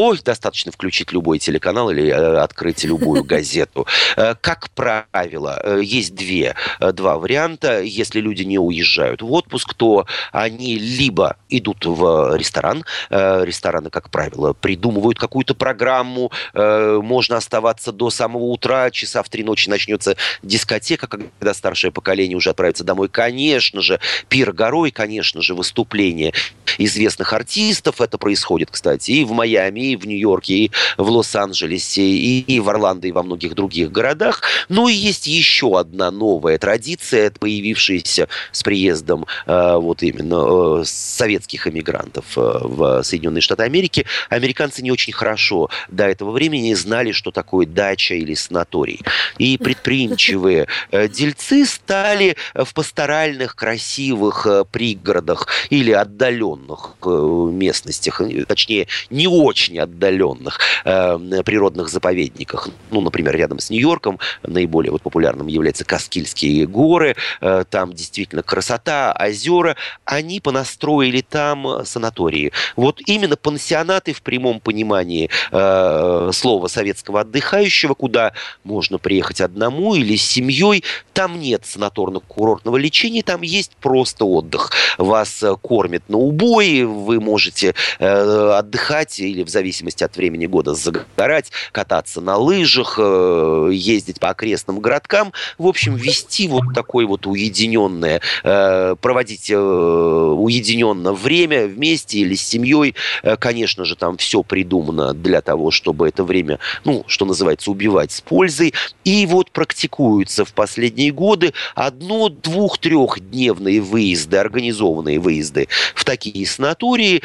Ой, 0.00 0.20
достаточно 0.24 0.70
включить 0.70 1.10
любой 1.10 1.40
телеканал 1.40 1.90
или 1.90 2.06
э, 2.06 2.36
открыть 2.36 2.84
любую 2.84 3.24
газету. 3.34 3.84
Э, 4.16 4.36
как 4.40 4.70
правило, 4.70 5.60
э, 5.60 5.80
есть 5.82 6.14
две, 6.14 6.54
два 6.92 7.18
варианта. 7.18 7.82
Если 7.82 8.20
люди 8.20 8.44
не 8.44 8.60
уезжают 8.60 9.22
в 9.22 9.32
отпуск, 9.32 9.74
то 9.74 10.06
они 10.30 10.78
либо 10.78 11.36
идут 11.48 11.84
в 11.84 12.36
ресторан. 12.36 12.84
Рестораны, 13.10 13.90
как 13.90 14.10
правило, 14.10 14.52
придумывают 14.52 15.18
какую-то 15.18 15.54
программу. 15.54 16.30
Можно 16.54 17.36
оставаться 17.36 17.90
до 17.90 18.10
самого 18.10 18.44
утра, 18.44 18.90
часа 18.92 19.22
в 19.24 19.28
три 19.28 19.42
ночи 19.42 19.68
начнется 19.68 20.16
дискотека, 20.42 21.08
когда 21.08 21.54
старшее 21.54 21.90
поколение 21.90 22.36
уже 22.36 22.50
отправится 22.50 22.84
домой. 22.84 23.08
Конечно 23.08 23.80
же, 23.80 23.98
пир 24.28 24.52
горой, 24.52 24.92
конечно 24.92 25.42
же, 25.42 25.54
выступление 25.54 26.32
известных 26.78 27.32
артистов. 27.32 28.00
Это 28.00 28.18
происходит, 28.18 28.70
кстати, 28.70 29.10
и 29.10 29.24
в 29.24 29.32
Майами, 29.32 29.87
и 29.88 29.96
в 29.96 30.06
Нью-Йорке, 30.06 30.54
и 30.54 30.70
в 30.96 31.08
Лос-Анджелесе, 31.08 32.02
и, 32.02 32.40
и 32.40 32.60
в 32.60 32.68
Орландо, 32.68 33.06
и 33.08 33.12
во 33.12 33.22
многих 33.22 33.54
других 33.54 33.90
городах. 33.92 34.42
Ну 34.68 34.88
и 34.88 34.94
есть 34.94 35.26
еще 35.26 35.78
одна 35.78 36.10
новая 36.10 36.58
традиция, 36.58 37.30
появившаяся 37.30 38.28
с 38.52 38.62
приездом 38.62 39.26
э, 39.46 39.76
вот 39.76 40.02
именно 40.02 40.80
э, 40.80 40.84
советских 40.84 41.66
эмигрантов 41.66 42.36
э, 42.36 42.40
в 42.40 43.02
Соединенные 43.02 43.42
Штаты 43.42 43.62
Америки. 43.62 44.06
Американцы 44.28 44.82
не 44.82 44.90
очень 44.90 45.12
хорошо 45.12 45.70
до 45.88 46.04
этого 46.04 46.30
времени 46.30 46.74
знали, 46.74 47.12
что 47.12 47.30
такое 47.30 47.66
дача 47.66 48.14
или 48.14 48.34
санаторий. 48.34 49.00
И 49.38 49.58
предприимчивые 49.58 50.66
э, 50.90 51.08
дельцы 51.08 51.64
стали 51.66 52.36
в 52.54 52.72
пасторальных, 52.74 53.56
красивых 53.56 54.46
э, 54.46 54.64
пригородах 54.70 55.46
или 55.70 55.92
отдаленных 55.92 56.94
э, 57.04 57.08
местностях, 57.52 58.20
точнее, 58.46 58.88
не 59.10 59.26
очень 59.26 59.77
очень 59.78 59.80
отдаленных 59.80 60.60
э, 60.84 61.42
природных 61.44 61.88
заповедниках. 61.88 62.68
Ну, 62.90 63.00
например, 63.00 63.36
рядом 63.36 63.58
с 63.58 63.70
Нью-Йорком 63.70 64.18
наиболее 64.42 64.92
вот 64.92 65.02
популярным 65.02 65.46
являются 65.46 65.84
Каскильские 65.84 66.66
горы. 66.66 67.16
Э, 67.40 67.64
там 67.68 67.92
действительно 67.92 68.42
красота, 68.42 69.16
озера. 69.18 69.76
Они 70.04 70.40
понастроили 70.40 71.20
там 71.20 71.84
санатории. 71.84 72.52
Вот 72.76 73.00
именно 73.06 73.36
пансионаты 73.36 74.12
в 74.12 74.22
прямом 74.22 74.60
понимании 74.60 75.30
э, 75.52 76.30
слова 76.32 76.68
советского 76.68 77.20
отдыхающего, 77.20 77.94
куда 77.94 78.32
можно 78.64 78.98
приехать 78.98 79.40
одному 79.40 79.94
или 79.94 80.16
с 80.16 80.22
семьей. 80.22 80.84
Там 81.12 81.40
нет 81.40 81.64
санаторно-курортного 81.64 82.78
лечения, 82.78 83.22
там 83.22 83.42
есть 83.42 83.72
просто 83.80 84.24
отдых. 84.24 84.70
Вас 84.98 85.42
э, 85.42 85.54
кормят 85.60 86.02
на 86.08 86.18
убой, 86.18 86.84
вы 86.84 87.20
можете 87.20 87.74
э, 87.98 88.58
отдыхать 88.58 89.18
или 89.20 89.42
в 89.42 89.48
зависимости 89.58 90.04
от 90.04 90.16
времени 90.16 90.46
года, 90.46 90.74
загорать, 90.74 91.50
кататься 91.72 92.20
на 92.20 92.36
лыжах, 92.36 92.94
э, 92.96 93.70
ездить 93.72 94.20
по 94.20 94.30
окрестным 94.30 94.78
городкам. 94.78 95.32
В 95.58 95.66
общем, 95.66 95.96
вести 95.96 96.46
вот 96.46 96.62
такое 96.74 97.06
вот 97.06 97.26
уединенное, 97.26 98.20
э, 98.44 98.94
проводить 99.00 99.50
э, 99.50 99.56
уединенно 99.56 101.12
время 101.12 101.66
вместе 101.66 102.20
или 102.20 102.36
с 102.36 102.42
семьей. 102.42 102.94
Конечно 103.40 103.84
же, 103.84 103.96
там 103.96 104.16
все 104.16 104.42
придумано 104.44 105.12
для 105.12 105.40
того, 105.40 105.72
чтобы 105.72 106.06
это 106.06 106.22
время, 106.22 106.60
ну, 106.84 107.04
что 107.08 107.24
называется, 107.24 107.70
убивать 107.72 108.12
с 108.12 108.20
пользой. 108.20 108.74
И 109.04 109.26
вот 109.26 109.50
практикуются 109.50 110.44
в 110.44 110.52
последние 110.52 111.10
годы 111.10 111.52
одно, 111.74 112.28
двух, 112.28 112.78
трехдневные 112.78 113.80
выезды, 113.80 114.36
организованные 114.36 115.18
выезды 115.18 115.66
в 115.96 116.04
такие 116.04 116.46
санатории. 116.46 117.22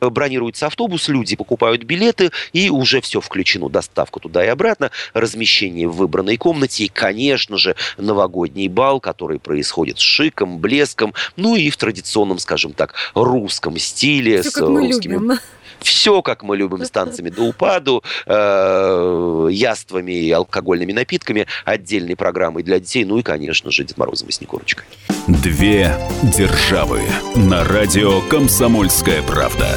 Бронируется 0.00 0.66
автобус, 0.66 1.08
люди 1.08 1.36
покупают 1.36 1.75
билеты, 1.84 2.30
и 2.52 2.70
уже 2.70 3.00
все 3.00 3.20
включено. 3.20 3.68
Доставка 3.68 4.20
туда 4.20 4.44
и 4.44 4.48
обратно, 4.48 4.90
размещение 5.14 5.88
в 5.88 5.96
выбранной 5.96 6.36
комнате, 6.36 6.84
и, 6.84 6.88
конечно 6.88 7.56
же, 7.56 7.76
новогодний 7.96 8.68
бал, 8.68 9.00
который 9.00 9.38
происходит 9.38 9.98
с 9.98 10.02
шиком, 10.02 10.58
блеском, 10.58 11.14
ну 11.36 11.56
и 11.56 11.70
в 11.70 11.76
традиционном, 11.76 12.38
скажем 12.38 12.72
так, 12.72 12.94
русском 13.14 13.78
стиле. 13.78 14.42
Все, 14.42 14.50
с 14.50 14.54
как 14.54 14.68
мы 14.68 14.80
русскими... 14.86 15.12
любим 15.12 15.38
все, 15.80 16.22
как 16.22 16.42
мы 16.42 16.56
любим, 16.56 16.84
с 16.84 16.90
танцами 16.90 17.30
до 17.30 17.42
упаду, 17.42 18.02
э, 18.26 19.48
яствами 19.50 20.12
и 20.12 20.30
алкогольными 20.30 20.92
напитками, 20.92 21.46
отдельной 21.64 22.16
программой 22.16 22.62
для 22.62 22.80
детей, 22.80 23.04
ну 23.04 23.18
и, 23.18 23.22
конечно 23.22 23.70
же, 23.70 23.84
Дед 23.84 23.96
Морозом 23.96 24.28
и 24.28 24.32
Снегурочкой. 24.32 24.86
Две 25.26 25.96
державы 26.22 27.02
на 27.34 27.64
радио 27.64 28.20
«Комсомольская 28.22 29.22
правда» 29.22 29.68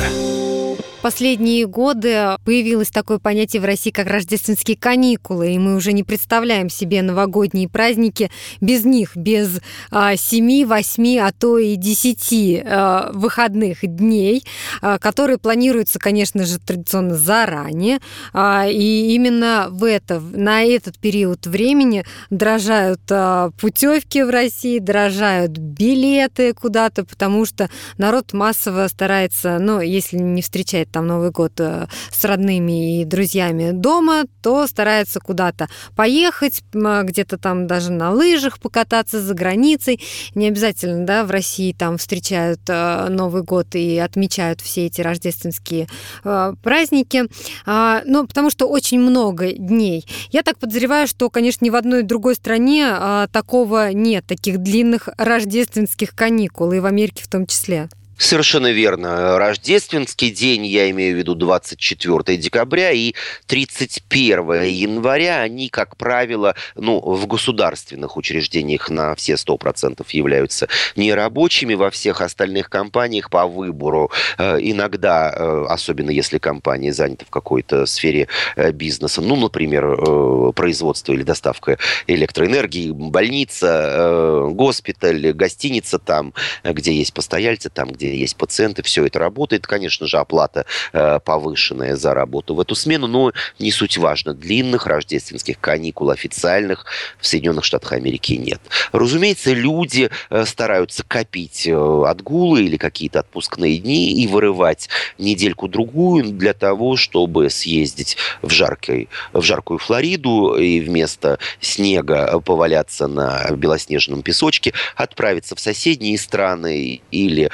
последние 1.01 1.65
годы 1.65 2.35
появилось 2.43 2.89
такое 2.89 3.19
понятие 3.19 3.61
в 3.61 3.65
России, 3.65 3.91
как 3.91 4.07
рождественские 4.07 4.77
каникулы, 4.77 5.53
и 5.53 5.59
мы 5.59 5.75
уже 5.75 5.93
не 5.93 6.03
представляем 6.03 6.69
себе 6.69 7.01
новогодние 7.01 7.69
праздники 7.69 8.29
без 8.61 8.85
них, 8.85 9.15
без 9.15 9.61
а, 9.91 10.15
7, 10.15 10.65
8, 10.65 11.17
а 11.19 11.31
то 11.31 11.57
и 11.57 11.75
10 11.75 12.63
а, 12.65 13.11
выходных 13.13 13.79
дней, 13.83 14.43
а, 14.81 14.99
которые 14.99 15.37
планируются, 15.37 15.99
конечно 15.99 16.45
же, 16.45 16.59
традиционно 16.59 17.15
заранее, 17.15 17.99
а, 18.33 18.67
и 18.67 19.13
именно 19.13 19.67
в 19.69 19.83
это, 19.83 20.19
на 20.19 20.63
этот 20.63 20.99
период 20.99 21.47
времени 21.47 22.03
дорожают 22.29 23.01
а, 23.09 23.51
путевки 23.59 24.23
в 24.23 24.29
России, 24.29 24.79
дорожают 24.79 25.57
билеты 25.57 26.53
куда-то, 26.53 27.05
потому 27.05 27.45
что 27.45 27.69
народ 27.97 28.33
массово 28.33 28.87
старается, 28.87 29.59
ну, 29.59 29.79
если 29.79 30.17
не 30.17 30.41
встречает 30.41 30.88
встречать 30.89 30.91
там 30.91 31.07
Новый 31.07 31.31
год 31.31 31.53
э, 31.59 31.87
с 32.11 32.25
родными 32.25 33.01
и 33.01 33.05
друзьями 33.05 33.71
дома, 33.71 34.25
то 34.41 34.67
старается 34.67 35.19
куда-то 35.19 35.67
поехать, 35.95 36.63
где-то 36.73 37.37
там 37.37 37.67
даже 37.67 37.91
на 37.91 38.11
лыжах 38.11 38.59
покататься 38.59 39.21
за 39.21 39.33
границей. 39.33 39.99
Не 40.35 40.47
обязательно, 40.47 41.05
да, 41.05 41.23
в 41.23 41.31
России 41.31 41.73
там 41.73 41.97
встречают 41.97 42.61
э, 42.67 43.07
Новый 43.09 43.43
год 43.43 43.75
и 43.75 43.97
отмечают 43.97 44.61
все 44.61 44.85
эти 44.85 45.01
рождественские 45.01 45.87
э, 46.23 46.53
праздники. 46.61 47.25
А, 47.65 48.01
ну, 48.05 48.27
потому 48.27 48.49
что 48.49 48.67
очень 48.67 48.99
много 48.99 49.51
дней. 49.53 50.05
Я 50.31 50.43
так 50.43 50.57
подозреваю, 50.57 51.07
что, 51.07 51.29
конечно, 51.29 51.65
ни 51.65 51.69
в 51.69 51.75
одной 51.75 52.03
другой 52.03 52.35
стране 52.35 52.87
а, 52.89 53.27
такого 53.27 53.91
нет, 53.93 54.25
таких 54.25 54.57
длинных 54.57 55.09
рождественских 55.17 56.15
каникул, 56.15 56.71
и 56.71 56.79
в 56.79 56.85
Америке 56.85 57.23
в 57.23 57.27
том 57.27 57.45
числе. 57.45 57.89
Совершенно 58.19 58.69
верно. 58.71 59.39
Рождественский 59.39 60.29
день, 60.29 60.65
я 60.65 60.89
имею 60.89 61.15
в 61.15 61.17
виду 61.17 61.35
24 61.35 62.37
декабря 62.37 62.91
и 62.91 63.13
31 63.47 64.63
января, 64.63 65.39
они, 65.39 65.69
как 65.69 65.95
правило, 65.95 66.53
ну, 66.75 66.99
в 66.99 67.27
государственных 67.27 68.17
учреждениях 68.17 68.89
на 68.89 69.15
все 69.15 69.33
100% 69.35 70.05
являются 70.09 70.67
нерабочими, 70.97 71.75
во 71.75 71.89
всех 71.89 72.19
остальных 72.19 72.69
компаниях 72.69 73.29
по 73.29 73.47
выбору. 73.47 74.11
Э, 74.37 74.57
иногда, 74.59 75.33
э, 75.33 75.65
особенно 75.69 76.11
если 76.11 76.39
компания 76.39 76.91
занята 76.91 77.23
в 77.25 77.29
какой-то 77.29 77.85
сфере 77.85 78.27
э, 78.57 78.73
бизнеса, 78.73 79.21
ну, 79.21 79.37
например, 79.37 80.51
производство 80.53 81.13
или 81.13 81.23
доставка 81.23 81.77
электроэнергии, 82.07 82.91
больница, 82.91 84.47
госпиталь, 84.49 85.31
гостиница 85.31 85.99
там, 85.99 86.33
где 86.65 86.93
есть 86.93 87.13
постояльцы, 87.13 87.69
там, 87.69 87.89
где 87.91 88.08
есть 88.15 88.35
пациенты, 88.35 88.83
все 88.83 89.05
это 89.05 89.19
работает. 89.19 89.67
Конечно 89.67 90.07
же, 90.07 90.17
оплата 90.17 90.65
э, 90.93 91.19
повышенная 91.23 91.95
за 91.95 92.13
работу 92.13 92.55
в 92.55 92.59
эту 92.59 92.75
смену, 92.75 93.07
но 93.07 93.31
не 93.59 93.71
суть 93.71 93.97
важно. 93.97 94.33
Длинных 94.33 94.87
рождественских 94.87 95.59
каникул 95.59 96.09
официальных 96.09 96.85
в 97.19 97.27
Соединенных 97.27 97.65
Штатах 97.65 97.93
Америки 97.93 98.33
нет. 98.33 98.61
Разумеется, 98.91 99.53
люди 99.53 100.09
э, 100.29 100.45
стараются 100.45 101.03
копить 101.03 101.67
э, 101.67 101.73
отгулы 101.73 102.63
или 102.63 102.77
какие-то 102.77 103.19
отпускные 103.19 103.77
дни 103.77 104.11
и 104.23 104.27
вырывать 104.27 104.89
недельку-другую 105.17 106.31
для 106.31 106.53
того, 106.53 106.95
чтобы 106.95 107.49
съездить 107.49 108.17
в, 108.41 108.49
жаркой, 108.49 109.09
в 109.33 109.41
жаркую 109.41 109.79
Флориду 109.79 110.55
и 110.55 110.79
вместо 110.79 111.39
снега 111.59 112.39
поваляться 112.39 113.07
на 113.07 113.49
белоснежном 113.51 114.21
песочке, 114.21 114.73
отправиться 114.95 115.55
в 115.55 115.59
соседние 115.59 116.17
страны 116.17 117.01
или 117.11 117.51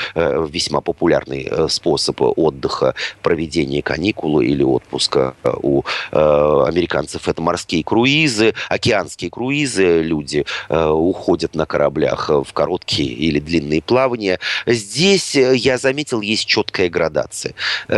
весьма 0.47 0.81
популярный 0.81 1.47
э, 1.49 1.67
способ 1.69 2.21
отдыха, 2.21 2.95
проведения 3.21 3.81
каникулы 3.81 4.45
или 4.45 4.63
отпуска 4.63 5.35
э, 5.43 5.51
у 5.61 5.83
э, 6.11 6.63
американцев. 6.67 7.27
Это 7.27 7.41
морские 7.41 7.83
круизы, 7.83 8.53
океанские 8.69 9.29
круизы. 9.29 10.01
Люди 10.01 10.45
уходят 10.69 11.55
на 11.55 11.65
кораблях 11.65 12.29
в 12.29 12.53
короткие 12.53 13.09
или 13.09 13.39
длинные 13.39 13.81
плавания. 13.81 14.39
Здесь, 14.65 15.35
я 15.35 15.77
заметил, 15.77 16.21
есть 16.21 16.45
четкая 16.45 16.89
градация. 16.89 17.53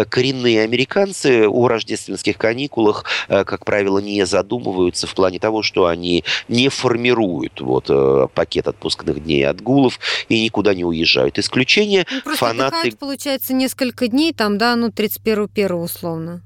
Коренные 0.10 0.64
американцы 0.64 1.48
о 1.48 1.68
рождественских 1.68 2.38
каникулах, 2.38 3.06
как 3.28 3.66
правило, 3.66 4.00
не 4.00 4.26
задумываются 4.26 5.08
в 5.08 5.16
плане 5.16 5.40
того, 5.40 5.64
что 5.64 5.86
они 5.86 6.24
не 6.48 6.70
формируют 6.70 7.62
вот, 7.62 7.90
пакет 8.34 8.68
отпускных 8.68 9.24
дней 9.24 9.48
отгулов 9.48 10.00
и 10.30 10.42
никуда 10.44 10.74
не 10.74 10.86
уезжают. 10.86 11.38
Исключение 11.40 12.06
ну, 12.26 12.36
фанаты... 12.38 12.96
получается, 12.98 13.54
несколько 13.54 14.08
дней, 14.08 14.34
там, 14.34 14.58
да, 14.58 14.76
ну, 14.76 14.90
31-1 14.90 15.74
условно. 15.74 16.42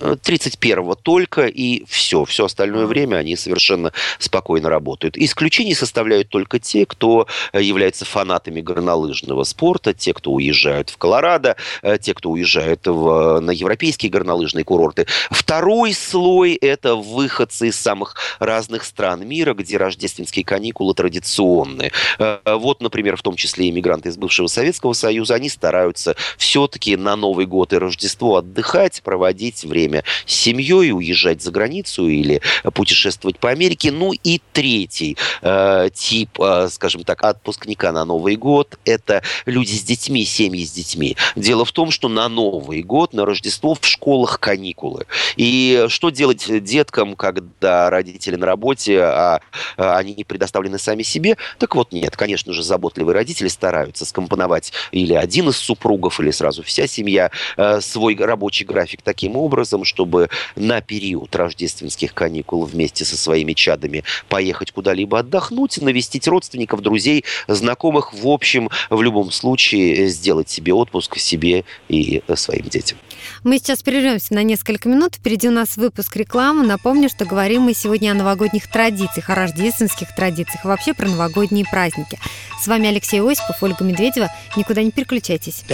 31-го 0.00 0.94
только, 0.94 1.46
и 1.46 1.84
все. 1.86 2.24
Все 2.24 2.46
остальное 2.46 2.86
время 2.86 3.16
они 3.16 3.36
совершенно 3.36 3.92
спокойно 4.18 4.68
работают. 4.68 5.16
Исключение 5.16 5.74
составляют 5.74 6.28
только 6.28 6.58
те, 6.58 6.86
кто 6.86 7.26
э, 7.52 7.62
является 7.62 8.04
фанатами 8.04 8.60
горнолыжного 8.60 9.44
спорта, 9.44 9.94
те, 9.94 10.12
кто 10.12 10.32
уезжают 10.32 10.90
в 10.90 10.96
Колорадо, 10.96 11.56
э, 11.82 11.98
те, 11.98 12.14
кто 12.14 12.30
уезжают 12.30 12.86
в, 12.86 13.40
на 13.40 13.50
европейские 13.50 14.10
горнолыжные 14.10 14.64
курорты. 14.64 15.06
Второй 15.30 15.92
слой– 15.92 16.54
это 16.60 16.96
выходцы 16.96 17.68
из 17.68 17.76
самых 17.76 18.16
разных 18.38 18.84
стран 18.84 19.26
мира, 19.26 19.54
где 19.54 19.76
рождественские 19.76 20.44
каникулы 20.44 20.94
традиционные. 20.94 21.92
Э, 22.18 22.38
вот, 22.44 22.80
например, 22.80 23.16
в 23.16 23.22
том 23.22 23.36
числе 23.36 23.68
иммигранты 23.70 24.08
из 24.08 24.16
бывшего 24.16 24.46
Советского 24.46 24.92
Союза, 24.92 25.34
они 25.34 25.48
стараются 25.48 26.16
все-таки 26.36 26.96
на 26.96 27.16
Новый 27.16 27.46
год 27.46 27.72
и 27.72 27.78
Рождество 27.78 28.36
отдыхать, 28.36 29.02
проводить 29.02 29.64
время 29.64 29.85
время 29.86 30.04
с 30.26 30.34
семьей, 30.34 30.92
уезжать 30.92 31.42
за 31.42 31.50
границу 31.50 32.08
или 32.08 32.40
путешествовать 32.74 33.38
по 33.38 33.50
Америке. 33.50 33.92
Ну 33.92 34.12
и 34.12 34.40
третий 34.52 35.16
э, 35.42 35.88
тип, 35.94 36.40
э, 36.40 36.68
скажем 36.70 37.04
так, 37.04 37.22
отпускника 37.22 37.92
на 37.92 38.04
Новый 38.04 38.36
год– 38.36 38.78
это 38.84 39.22
люди 39.46 39.72
с 39.72 39.82
детьми, 39.82 40.24
семьи 40.24 40.64
с 40.64 40.72
детьми. 40.72 41.16
Дело 41.36 41.64
в 41.64 41.72
том, 41.72 41.90
что 41.90 42.08
на 42.08 42.28
Новый 42.28 42.82
год, 42.82 43.12
на 43.12 43.24
Рождество 43.24 43.74
в 43.74 43.86
школах 43.86 44.40
каникулы. 44.40 45.06
И 45.36 45.86
что 45.88 46.10
делать 46.10 46.44
деткам, 46.64 47.14
когда 47.14 47.90
родители 47.90 48.36
на 48.36 48.46
работе, 48.46 49.00
а, 49.00 49.40
а 49.76 49.96
они 49.96 50.14
не 50.14 50.24
предоставлены 50.24 50.78
сами 50.78 51.02
себе? 51.02 51.36
Так 51.58 51.74
вот, 51.74 51.92
нет, 51.92 52.16
конечно 52.16 52.52
же, 52.52 52.62
заботливые 52.62 53.14
родители 53.14 53.48
стараются 53.48 54.04
скомпоновать 54.04 54.72
или 54.90 55.14
один 55.14 55.48
из 55.48 55.56
супругов, 55.56 56.20
или 56.20 56.30
сразу 56.30 56.62
вся 56.62 56.86
семья 56.86 57.30
э, 57.56 57.80
свой 57.80 58.16
рабочий 58.16 58.64
график 58.64 59.02
таким 59.02 59.36
образом, 59.36 59.75
образом, 59.76 59.84
чтобы 59.84 60.28
на 60.56 60.80
период 60.80 61.34
рождественских 61.36 62.14
каникул 62.14 62.64
вместе 62.64 63.04
со 63.04 63.16
своими 63.16 63.52
чадами 63.52 64.04
поехать 64.28 64.72
куда-либо 64.72 65.20
отдохнуть, 65.20 65.80
навестить 65.80 66.26
родственников, 66.28 66.80
друзей, 66.80 67.24
знакомых, 67.48 68.12
в 68.12 68.26
общем, 68.26 68.70
в 68.90 69.02
любом 69.02 69.30
случае 69.30 70.08
сделать 70.08 70.48
себе 70.48 70.72
отпуск 70.72 71.18
себе 71.18 71.64
и 71.88 72.22
своим 72.34 72.64
детям. 72.64 72.98
Мы 73.44 73.58
сейчас 73.58 73.82
прервемся 73.82 74.34
на 74.34 74.42
несколько 74.42 74.88
минут. 74.88 75.16
Впереди 75.16 75.48
у 75.48 75.52
нас 75.52 75.76
выпуск 75.76 76.16
рекламы. 76.16 76.64
Напомню, 76.64 77.08
что 77.08 77.24
говорим 77.24 77.62
мы 77.62 77.74
сегодня 77.74 78.12
о 78.12 78.14
новогодних 78.14 78.70
традициях, 78.70 79.30
о 79.30 79.34
рождественских 79.34 80.14
традициях, 80.14 80.64
и 80.64 80.68
вообще 80.68 80.94
про 80.94 81.08
новогодние 81.08 81.64
праздники. 81.64 82.18
С 82.62 82.66
вами 82.66 82.88
Алексей 82.88 83.20
Осипов, 83.20 83.62
Ольга 83.62 83.84
Медведева. 83.84 84.30
Никуда 84.56 84.82
не 84.82 84.90
переключайтесь. 84.90 85.64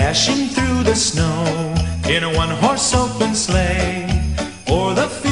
In 2.08 2.24
a 2.24 2.36
one 2.36 2.50
horse 2.50 2.94
open 2.94 3.34
sleigh. 3.34 4.06
O'er 4.68 4.94
the 4.94 5.08
fields 5.08 5.31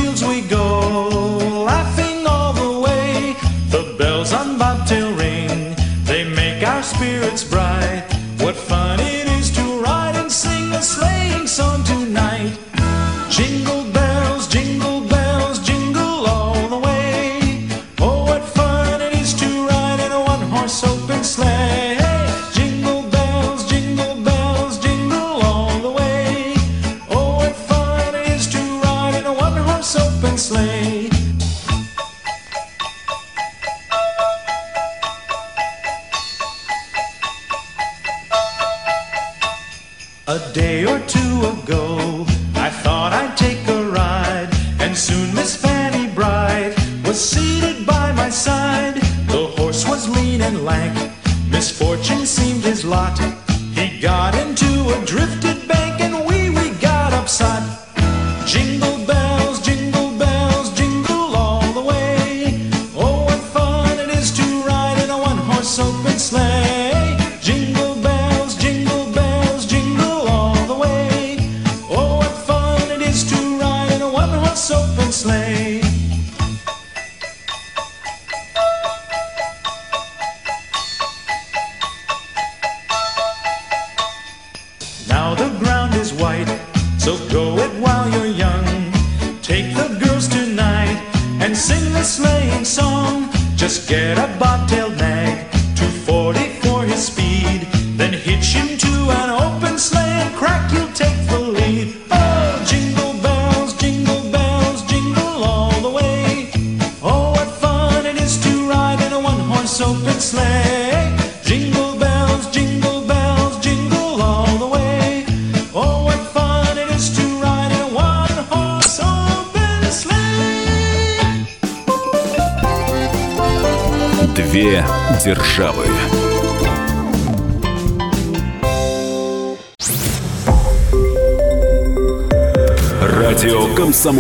A 40.31 40.38
day 40.53 40.85
or 40.85 41.01
two 41.09 41.40
ago, 41.55 42.25
I 42.55 42.71
thought 42.71 43.12
I'd 43.12 43.37
take 43.37 43.66
a 43.66 43.83
ride, 43.90 44.49
and 44.79 44.97
soon 44.97 45.35
Miss 45.35 45.57
Fanny 45.57 46.07
Bright 46.07 46.73
was 47.05 47.19
seated 47.19 47.85
by 47.85 48.12
my 48.12 48.31
side. 48.31 48.95
The 49.27 49.53
horse 49.57 49.85
was 49.88 50.09
lean 50.09 50.40
and 50.43 50.64
lank, 50.64 50.97
misfortune 51.51 52.25
seemed 52.27 52.62
his 52.62 52.85
lot. 52.85 53.19
He 53.75 53.99
got 53.99 54.37
into 54.37 54.71
a 54.97 55.05
drifted 55.05 55.66
bank, 55.66 56.01
and 56.01 56.25
we 56.25 56.49
we 56.51 56.71
got 56.79 57.12
upside. 57.12 57.66
Jingle 58.47 58.99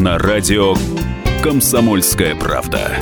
На 0.00 0.18
радио 0.18 0.74
Комсомольская 1.42 2.34
правда. 2.34 2.96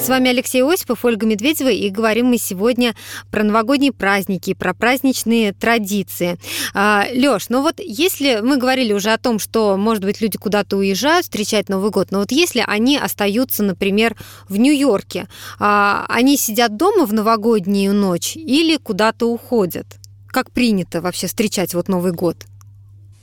С 0.00 0.08
вами 0.08 0.30
Алексей 0.30 0.64
Осипов, 0.64 1.04
Ольга 1.04 1.26
Медведева, 1.26 1.68
и 1.68 1.88
говорим 1.90 2.26
мы 2.26 2.38
сегодня 2.38 2.96
про 3.30 3.44
новогодние 3.44 3.92
праздники, 3.92 4.52
про 4.52 4.74
праздничные 4.74 5.52
традиции. 5.52 6.40
А, 6.74 7.06
Лёш, 7.12 7.50
ну 7.50 7.62
вот 7.62 7.78
если 7.78 8.40
мы 8.42 8.56
говорили 8.56 8.92
уже 8.92 9.12
о 9.12 9.18
том, 9.18 9.38
что, 9.38 9.76
может 9.76 10.04
быть, 10.04 10.20
люди 10.20 10.36
куда-то 10.36 10.76
уезжают 10.76 11.26
встречать 11.26 11.68
Новый 11.68 11.92
год, 11.92 12.10
но 12.10 12.18
вот 12.18 12.32
если 12.32 12.64
они 12.66 12.98
остаются, 12.98 13.62
например, 13.62 14.16
в 14.48 14.56
Нью-Йорке, 14.56 15.28
а, 15.60 16.04
они 16.08 16.36
сидят 16.36 16.76
дома 16.76 17.06
в 17.06 17.12
новогоднюю 17.12 17.94
ночь 17.94 18.34
или 18.34 18.76
куда-то 18.76 19.30
уходят? 19.30 19.86
Как 20.26 20.50
принято 20.50 21.00
вообще 21.00 21.28
встречать 21.28 21.72
вот 21.72 21.86
Новый 21.86 22.10
год? 22.10 22.44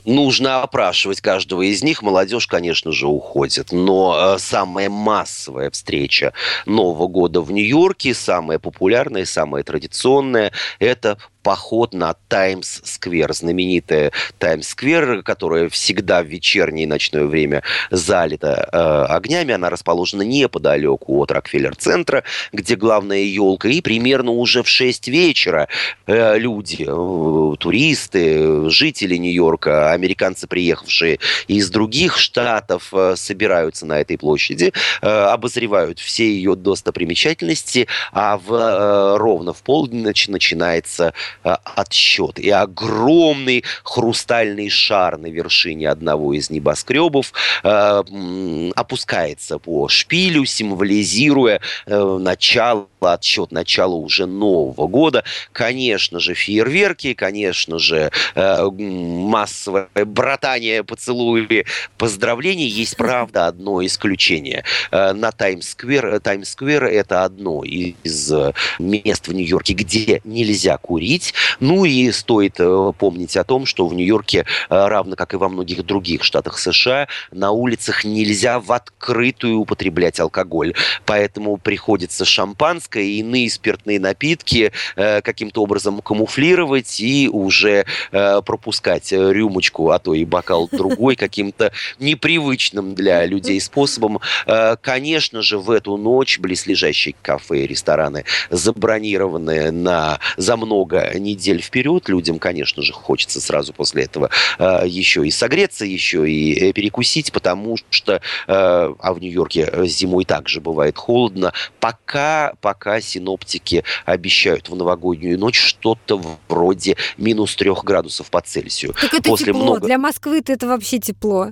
Нужно 0.05 0.61
опрашивать 0.61 1.21
каждого 1.21 1.61
из 1.61 1.83
них. 1.83 2.01
Молодежь, 2.01 2.47
конечно 2.47 2.91
же, 2.91 3.07
уходит. 3.07 3.71
Но 3.71 4.35
э, 4.35 4.39
самая 4.39 4.89
массовая 4.89 5.69
встреча 5.69 6.33
Нового 6.65 7.07
года 7.07 7.41
в 7.41 7.51
Нью-Йорке, 7.51 8.13
самая 8.13 8.59
популярная, 8.59 9.25
самая 9.25 9.63
традиционная, 9.63 10.51
это 10.79 11.17
поход 11.43 11.93
на 11.93 12.15
Таймс-сквер. 12.29 13.33
Знаменитая 13.33 14.11
Таймс-сквер, 14.39 15.21
которая 15.23 15.69
всегда 15.69 16.23
в 16.23 16.27
вечернее 16.27 16.85
и 16.85 16.87
ночное 16.87 17.25
время 17.25 17.63
залита 17.91 18.69
э, 18.71 19.13
огнями. 19.13 19.53
Она 19.53 19.69
расположена 19.69 20.23
неподалеку 20.23 21.21
от 21.21 21.31
Рокфеллер-центра, 21.31 22.23
где 22.51 22.75
главная 22.75 23.23
елка. 23.23 23.67
И 23.67 23.81
примерно 23.81 24.31
уже 24.31 24.63
в 24.63 24.69
6 24.69 25.07
вечера 25.09 25.67
э, 26.07 26.37
люди, 26.39 26.85
э, 26.87 27.55
туристы, 27.57 28.69
жители 28.69 29.17
Нью-Йорка, 29.17 29.91
американцы, 29.91 30.47
приехавшие 30.47 31.19
из 31.47 31.69
других 31.69 32.17
штатов, 32.17 32.89
э, 32.93 33.15
собираются 33.17 33.85
на 33.85 33.99
этой 33.99 34.17
площади, 34.17 34.73
э, 35.01 35.07
обозревают 35.07 35.99
все 35.99 36.25
ее 36.25 36.55
достопримечательности, 36.55 37.87
а 38.11 38.37
в, 38.37 38.53
э, 38.53 39.17
ровно 39.17 39.53
в 39.53 39.61
полночь 39.63 40.27
начинается 40.27 41.13
отсчет. 41.43 42.39
И 42.39 42.49
огромный 42.49 43.63
хрустальный 43.83 44.69
шар 44.69 45.17
на 45.17 45.27
вершине 45.27 45.89
одного 45.89 46.33
из 46.33 46.49
небоскребов 46.49 47.33
э, 47.63 48.71
опускается 48.75 49.59
по 49.59 49.87
шпилю, 49.87 50.45
символизируя 50.45 51.59
э, 51.85 52.17
начало 52.19 52.87
отсчет 53.11 53.51
начала 53.51 53.95
уже 53.95 54.25
Нового 54.25 54.87
года. 54.87 55.25
Конечно 55.51 56.21
же, 56.21 56.33
фейерверки, 56.33 57.13
конечно 57.13 57.79
же, 57.79 58.11
э, 58.35 58.69
массовое 58.69 59.89
братание, 60.05 60.83
поцелуи, 60.83 61.65
поздравления. 61.97 62.67
Есть, 62.67 62.95
правда, 62.95 63.47
одно 63.47 63.85
исключение. 63.85 64.63
Э, 64.91 65.13
На 65.13 65.31
Таймс-сквер, 65.31 66.19
Таймс-сквер 66.21 66.85
это 66.85 67.25
одно 67.25 67.63
из 67.63 68.31
э, 68.31 68.53
мест 68.79 69.27
в 69.27 69.33
Нью-Йорке, 69.33 69.73
где 69.73 70.21
нельзя 70.23 70.77
курить. 70.77 71.33
Ну 71.59 71.85
и 71.85 72.11
стоит 72.11 72.59
э, 72.59 72.93
помнить 72.97 73.35
о 73.35 73.43
том, 73.43 73.65
что 73.65 73.87
в 73.87 73.93
Нью-Йорке, 73.93 74.45
э, 74.69 74.87
равно 74.87 75.15
как 75.15 75.33
и 75.33 75.37
во 75.37 75.49
многих 75.49 75.83
других 75.85 76.23
штатах 76.23 76.59
США, 76.59 77.07
на 77.31 77.51
улицах 77.51 78.03
нельзя 78.05 78.59
в 78.59 78.71
открытую 78.71 79.57
употреблять 79.57 80.19
алкоголь. 80.19 80.73
Поэтому 81.05 81.57
приходится 81.57 82.25
шампанское 82.25 82.92
и 82.99 83.19
иные 83.19 83.49
спиртные 83.49 83.99
напитки 83.99 84.71
э, 84.95 85.21
каким-то 85.21 85.63
образом 85.63 86.01
камуфлировать 86.01 86.99
и 86.99 87.29
уже 87.31 87.85
э, 88.11 88.41
пропускать 88.41 89.11
э, 89.13 89.33
рюмочку, 89.33 89.89
а 89.91 89.99
то 89.99 90.13
и 90.13 90.25
бокал 90.25 90.67
другой 90.71 91.15
каким-то 91.15 91.71
непривычным 91.99 92.95
для 92.95 93.25
людей 93.25 93.59
способом. 93.59 94.19
Э, 94.45 94.75
Конечно 94.81 95.41
же, 95.41 95.57
в 95.57 95.71
эту 95.71 95.97
ночь 95.97 96.39
близлежащие 96.39 97.15
кафе 97.21 97.63
и 97.63 97.67
рестораны 97.67 98.25
забронированы 98.49 99.71
на, 99.71 100.19
за 100.37 100.57
много 100.57 101.11
недель 101.17 101.61
вперед. 101.61 102.09
Людям, 102.09 102.39
конечно 102.39 102.83
же, 102.83 102.93
хочется 102.93 103.41
сразу 103.41 103.73
после 103.73 104.03
этого 104.03 104.29
э, 104.59 104.83
еще 104.85 105.25
и 105.25 105.31
согреться, 105.31 105.85
еще 105.85 106.29
и 106.29 106.73
перекусить, 106.73 107.31
потому 107.31 107.77
что, 107.89 108.15
э, 108.15 108.19
а 108.47 109.13
в 109.13 109.19
Нью-Йорке 109.19 109.85
зимой 109.85 110.25
также 110.25 110.61
бывает 110.61 110.97
холодно, 110.97 111.53
пока, 111.79 112.53
пока 112.61 112.82
синоптики 113.01 113.83
обещают 114.05 114.69
в 114.69 114.75
новогоднюю 114.75 115.39
ночь 115.39 115.59
что-то 115.59 116.21
вроде 116.49 116.95
минус 117.17 117.55
трех 117.55 117.83
градусов 117.83 118.29
по 118.29 118.41
Цельсию. 118.41 118.93
Так 118.99 119.13
это 119.13 119.29
После 119.29 119.47
тепло. 119.47 119.63
много- 119.63 119.85
Для 119.87 119.97
Москвы-то 119.97 120.51
это 120.53 120.67
вообще 120.67 120.99
тепло. 120.99 121.49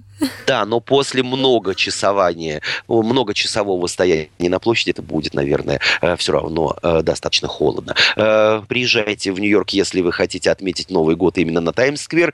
Да, 0.47 0.65
но 0.65 0.79
после 0.79 1.23
многочасования, 1.23 2.61
многочасового 2.87 3.87
стояния 3.87 4.27
на 4.39 4.59
площади 4.59 4.91
это 4.91 5.01
будет, 5.01 5.33
наверное, 5.33 5.79
все 6.17 6.31
равно 6.33 6.75
э, 6.81 7.01
достаточно 7.01 7.47
холодно. 7.47 7.95
Э, 8.15 8.61
Приезжайте 8.67 9.31
в 9.31 9.39
Нью-Йорк, 9.39 9.71
если 9.71 10.01
вы 10.01 10.11
хотите 10.11 10.51
отметить 10.51 10.89
Новый 10.91 11.15
год 11.15 11.37
именно 11.37 11.61
на 11.61 11.71
Таймс-сквер. 11.73 12.33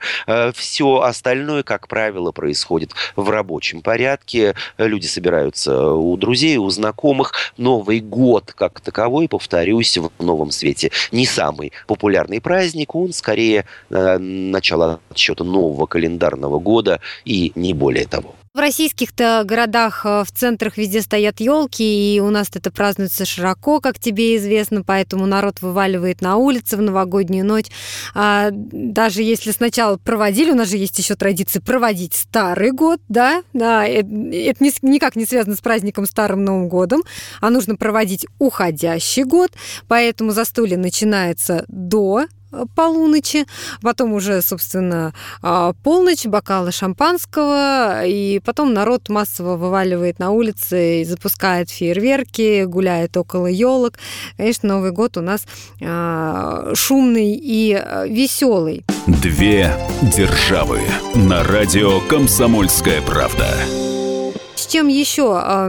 Все 0.54 1.00
остальное, 1.00 1.62
как 1.62 1.88
правило, 1.88 2.32
происходит 2.32 2.92
в 3.16 3.28
рабочем 3.30 3.80
порядке. 3.82 4.54
Люди 4.76 5.06
собираются 5.06 5.92
у 5.92 6.16
друзей, 6.16 6.56
у 6.58 6.68
знакомых. 6.70 7.32
Новый 7.56 8.00
год, 8.00 8.52
как 8.54 8.80
таковой, 8.88 9.28
повторюсь, 9.28 9.98
в 9.98 10.10
новом 10.18 10.50
свете. 10.50 10.90
Не 11.12 11.26
самый 11.26 11.72
популярный 11.86 12.40
праздник, 12.40 12.94
он 12.94 13.12
скорее 13.12 13.66
э, 13.90 14.18
начало 14.18 15.00
отсчета 15.10 15.44
нового 15.44 15.84
календарного 15.84 16.58
года 16.58 17.00
и 17.26 17.52
не 17.54 17.74
более 17.74 18.06
того. 18.06 18.37
В 18.54 18.58
российских-то 18.60 19.42
городах, 19.44 20.06
э, 20.06 20.24
в 20.24 20.32
центрах 20.32 20.78
везде 20.78 21.02
стоят 21.02 21.40
елки, 21.40 22.16
и 22.16 22.18
у 22.20 22.30
нас 22.30 22.48
это 22.54 22.70
празднуется 22.70 23.26
широко, 23.26 23.80
как 23.80 23.98
тебе 23.98 24.36
известно, 24.36 24.82
поэтому 24.82 25.26
народ 25.26 25.60
вываливает 25.60 26.22
на 26.22 26.36
улицы 26.36 26.76
в 26.76 26.80
новогоднюю 26.80 27.44
ночь. 27.44 27.66
А, 28.14 28.48
даже 28.50 29.22
если 29.22 29.50
сначала 29.50 29.98
проводили, 29.98 30.50
у 30.50 30.54
нас 30.54 30.68
же 30.68 30.78
есть 30.78 30.98
еще 30.98 31.14
традиция 31.14 31.60
проводить 31.60 32.14
Старый 32.14 32.72
год, 32.72 33.00
да, 33.08 33.42
да, 33.52 33.86
э- 33.86 34.00
это 34.00 34.64
не 34.64 34.72
никак 34.82 35.14
не 35.14 35.26
связано 35.26 35.54
с 35.54 35.60
праздником 35.60 36.06
Старым 36.06 36.42
Новым 36.44 36.68
годом, 36.68 37.02
а 37.40 37.50
нужно 37.50 37.76
проводить 37.76 38.26
уходящий 38.38 39.24
год, 39.24 39.52
поэтому 39.88 40.30
застолье 40.30 40.78
начинается 40.78 41.64
до 41.68 42.26
полуночи, 42.74 43.46
потом 43.82 44.12
уже, 44.12 44.42
собственно, 44.42 45.12
а, 45.42 45.72
полночь, 45.84 46.26
бокалы 46.26 46.72
шампанского, 46.72 48.04
и 48.06 48.40
потом 48.40 48.72
народ 48.72 49.08
массово 49.08 49.56
вываливает 49.56 50.18
на 50.18 50.30
улицы 50.30 51.02
и 51.02 51.04
запускает 51.04 51.70
фейерверки, 51.70 52.64
гуляет 52.64 53.16
около 53.16 53.46
елок. 53.46 53.94
Конечно, 54.36 54.68
Новый 54.68 54.92
год 54.92 55.16
у 55.16 55.20
нас 55.20 55.46
а, 55.82 56.72
шумный 56.74 57.34
и 57.34 57.72
а, 57.74 58.06
веселый. 58.06 58.84
Две 59.06 59.74
державы 60.02 60.80
на 61.14 61.42
радио 61.42 62.00
«Комсомольская 62.08 63.00
правда». 63.02 63.87
С 64.58 64.66
чем 64.66 64.88
еще 64.88 65.68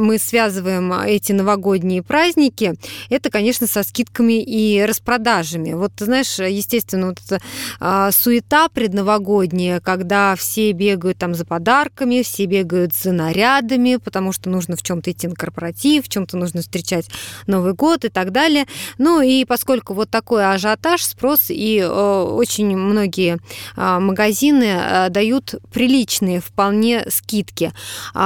мы 0.00 0.18
связываем 0.18 0.94
эти 0.94 1.32
новогодние 1.32 2.02
праздники? 2.02 2.74
Это, 3.10 3.28
конечно, 3.28 3.66
со 3.66 3.82
скидками 3.82 4.42
и 4.42 4.82
распродажами. 4.82 5.74
Вот, 5.74 5.92
знаешь, 5.98 6.38
естественно, 6.38 7.08
вот 7.08 7.18
эта 7.22 7.38
а, 7.80 8.10
суета 8.10 8.70
предновогодняя, 8.70 9.80
когда 9.80 10.34
все 10.36 10.72
бегают 10.72 11.18
там 11.18 11.34
за 11.34 11.44
подарками, 11.44 12.22
все 12.22 12.46
бегают 12.46 12.94
за 12.94 13.12
нарядами, 13.12 13.96
потому 13.96 14.32
что 14.32 14.48
нужно 14.48 14.74
в 14.74 14.82
чем-то 14.82 15.10
идти 15.10 15.28
на 15.28 15.34
корпоратив, 15.34 16.06
в 16.06 16.08
чем-то 16.08 16.38
нужно 16.38 16.62
встречать 16.62 17.10
Новый 17.46 17.74
год 17.74 18.06
и 18.06 18.08
так 18.08 18.32
далее. 18.32 18.64
Ну 18.96 19.20
и 19.20 19.44
поскольку 19.44 19.92
вот 19.92 20.08
такой 20.08 20.50
ажиотаж, 20.50 21.04
спрос, 21.04 21.48
и 21.50 21.84
очень 21.84 22.74
многие 22.74 23.38
а, 23.76 24.00
магазины 24.00 25.10
дают 25.10 25.56
приличные 25.70 26.40
вполне 26.40 27.04
скидки. 27.10 27.74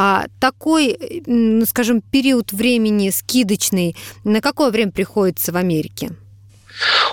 А 0.07 0.27
такой, 0.39 0.99
скажем, 1.67 2.03
период 2.03 2.53
времени 2.53 3.09
скидочный, 3.09 3.97
на 4.23 4.43
какое 4.43 4.71
время 4.71 4.93
приходится 4.93 5.51
в 5.51 5.57
Америке? 5.57 6.11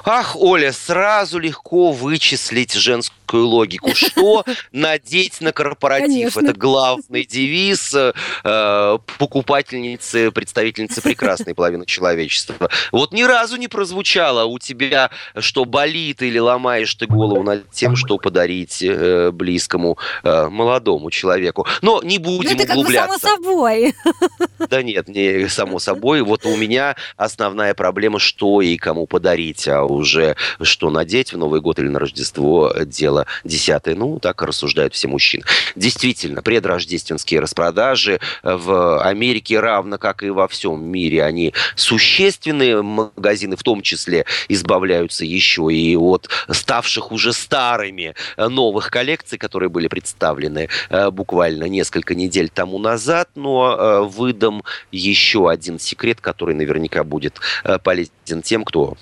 Ах, 0.03 0.35
Оля, 0.35 0.73
сразу 0.73 1.39
легко 1.39 1.93
вычислить 1.93 2.73
женскую 2.73 3.17
логику. 3.39 3.93
Что 3.95 4.43
надеть 4.71 5.41
на 5.41 5.51
корпоратив? 5.51 6.37
Это 6.37 6.53
главный 6.53 7.25
девиз 7.25 7.93
э, 7.93 8.97
покупательницы, 9.17 10.31
представительницы 10.31 11.01
прекрасной 11.01 11.55
половины 11.55 11.85
человечества. 11.85 12.69
Вот 12.91 13.13
ни 13.13 13.23
разу 13.23 13.57
не 13.57 13.67
прозвучало 13.67 14.45
у 14.45 14.59
тебя, 14.59 15.09
что 15.37 15.65
болит 15.65 16.21
или 16.21 16.39
ломаешь 16.39 16.93
ты 16.95 17.07
голову 17.07 17.43
над 17.43 17.69
тем, 17.71 17.95
что 17.95 18.17
подарить 18.17 18.81
э, 18.81 19.31
близкому 19.31 19.97
э, 20.23 20.47
молодому 20.47 21.09
человеку. 21.09 21.65
Но 21.81 22.01
не 22.03 22.17
будем 22.17 22.57
ну, 22.57 22.63
это 22.63 22.73
углубляться. 22.73 23.15
Бы 23.15 23.19
само 23.19 23.35
собой. 23.35 23.95
Да 24.69 24.83
нет, 24.83 25.07
не 25.07 25.47
само 25.47 25.79
собой. 25.79 26.21
Вот 26.21 26.45
у 26.45 26.55
меня 26.55 26.95
основная 27.17 27.73
проблема, 27.73 28.19
что 28.19 28.61
и 28.61 28.77
кому 28.77 29.07
подарить 29.07 29.67
а 29.67 29.83
уже 29.83 30.35
что 30.61 30.89
надеть 30.89 31.33
в 31.33 31.37
Новый 31.37 31.61
год 31.61 31.79
или 31.79 31.87
на 31.87 31.99
Рождество– 31.99 32.73
дело 32.85 33.20
десятое. 33.43 33.95
Ну, 33.95 34.19
так 34.19 34.41
рассуждают 34.41 34.93
все 34.93 35.07
мужчины. 35.07 35.43
Действительно, 35.75 36.41
предрождественские 36.41 37.39
распродажи 37.39 38.19
в 38.43 39.01
Америке, 39.01 39.59
равно 39.59 39.97
как 39.97 40.23
и 40.23 40.29
во 40.29 40.47
всем 40.47 40.83
мире, 40.83 41.23
они 41.23 41.53
существенные. 41.75 42.81
Магазины 42.81 43.55
в 43.55 43.63
том 43.63 43.81
числе 43.81 44.25
избавляются 44.49 45.25
еще 45.25 45.69
и 45.71 45.95
от 45.95 46.29
ставших 46.49 47.11
уже 47.11 47.33
старыми 47.33 48.15
новых 48.37 48.89
коллекций, 48.89 49.37
которые 49.37 49.69
были 49.69 49.87
представлены 49.87 50.69
э, 50.89 51.09
буквально 51.11 51.65
несколько 51.65 52.15
недель 52.15 52.49
тому 52.49 52.79
назад. 52.79 53.29
Но 53.35 53.75
э, 53.77 54.01
выдам 54.07 54.63
еще 54.91 55.49
один 55.49 55.79
секрет, 55.79 56.21
который 56.21 56.55
наверняка 56.55 57.03
будет 57.03 57.39
э, 57.63 57.77
полезен 57.79 58.41
тем, 58.43 58.63
кто 58.63 58.97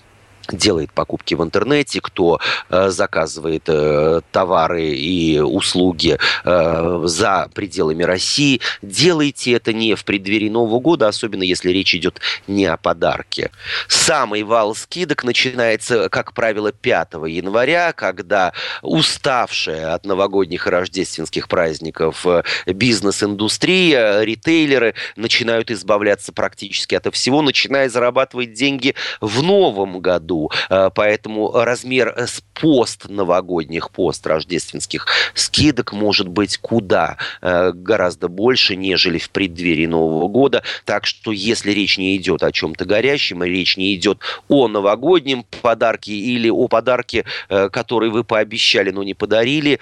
делает 0.51 0.91
покупки 0.91 1.33
в 1.33 1.43
интернете, 1.43 2.01
кто 2.01 2.39
э, 2.69 2.89
заказывает 2.89 3.63
э, 3.67 4.21
товары 4.31 4.89
и 4.89 5.39
услуги 5.39 6.17
э, 6.43 7.01
за 7.05 7.49
пределами 7.53 8.03
России, 8.03 8.61
делайте 8.81 9.53
это 9.53 9.73
не 9.73 9.95
в 9.95 10.05
преддверии 10.05 10.49
Нового 10.49 10.79
года, 10.79 11.07
особенно 11.07 11.43
если 11.43 11.71
речь 11.71 11.93
идет 11.95 12.21
не 12.47 12.65
о 12.65 12.77
подарке. 12.77 13.51
Самый 13.87 14.43
вал 14.43 14.75
скидок 14.75 15.23
начинается, 15.23 16.09
как 16.09 16.33
правило, 16.33 16.71
5 16.71 17.13
января, 17.27 17.93
когда 17.93 18.53
уставшая 18.81 19.93
от 19.93 20.05
новогодних 20.05 20.67
и 20.67 20.69
рождественских 20.69 21.47
праздников 21.47 22.25
бизнес-индустрия, 22.65 24.21
ритейлеры 24.21 24.93
начинают 25.15 25.71
избавляться 25.71 26.31
практически 26.31 26.95
от 26.95 27.13
всего, 27.13 27.41
начиная 27.41 27.89
зарабатывать 27.89 28.53
деньги 28.53 28.95
в 29.21 29.41
новом 29.41 29.99
году 29.99 30.38
Э, 30.69 30.89
поэтому 30.93 31.51
размер 31.51 32.13
э, 32.15 32.25
пост 32.53 33.09
новогодних, 33.09 33.91
пост 33.91 34.25
рождественских 34.27 35.07
скидок 35.33 35.93
может 35.93 36.27
быть 36.27 36.57
куда 36.57 37.17
э, 37.41 37.71
гораздо 37.73 38.27
больше, 38.27 38.75
нежели 38.75 39.17
в 39.17 39.29
преддверии 39.29 39.85
Нового 39.85 40.27
года. 40.27 40.63
Так 40.85 41.05
что 41.05 41.31
если 41.31 41.71
речь 41.71 41.97
не 41.97 42.15
идет 42.17 42.43
о 42.43 42.51
чем-то 42.51 42.85
горящем, 42.85 43.43
речь 43.43 43.77
не 43.77 43.95
идет 43.95 44.19
о 44.47 44.67
новогоднем 44.67 45.45
подарке 45.61 46.13
или 46.13 46.49
о 46.49 46.67
подарке, 46.67 47.25
который 47.47 48.09
вы 48.09 48.23
пообещали, 48.23 48.91
но 48.91 49.03
не 49.03 49.13
подарили, 49.13 49.79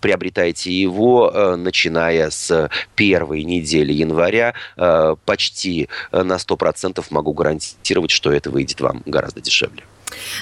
приобретайте 0.00 0.72
его, 0.72 1.56
начиная 1.56 2.30
с 2.30 2.70
первой 2.94 3.44
недели 3.44 3.92
января. 3.92 4.54
Почти 5.24 5.88
на 6.12 6.36
100% 6.36 7.04
могу 7.10 7.32
гарантировать, 7.32 8.10
что 8.10 8.32
это 8.32 8.50
выйдет 8.50 8.80
вам 8.80 9.02
гораздо 9.06 9.40
дешевле. 9.40 9.82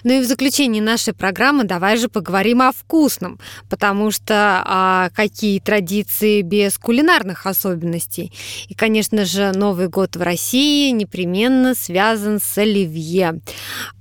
Ну 0.03 0.13
и 0.13 0.21
в 0.21 0.25
заключении 0.25 0.81
нашей 0.81 1.15
программы 1.15 1.65
давай 1.65 1.97
же 1.97 2.09
поговорим 2.09 2.63
о 2.63 2.73
вкусном, 2.73 3.39
потому 3.69 4.11
что 4.11 4.63
а, 4.65 5.11
какие 5.15 5.61
традиции 5.61 6.43
без 6.43 6.79
кулинарных 6.79 7.47
особенностей. 7.47 8.33
И, 8.69 8.75
конечно 8.75 9.25
же, 9.25 9.53
Новый 9.53 9.89
год 9.89 10.17
в 10.17 10.23
России 10.23 10.91
непременно 10.91 11.75
связан 11.75 12.41
с 12.41 12.59
оливье. 12.59 13.41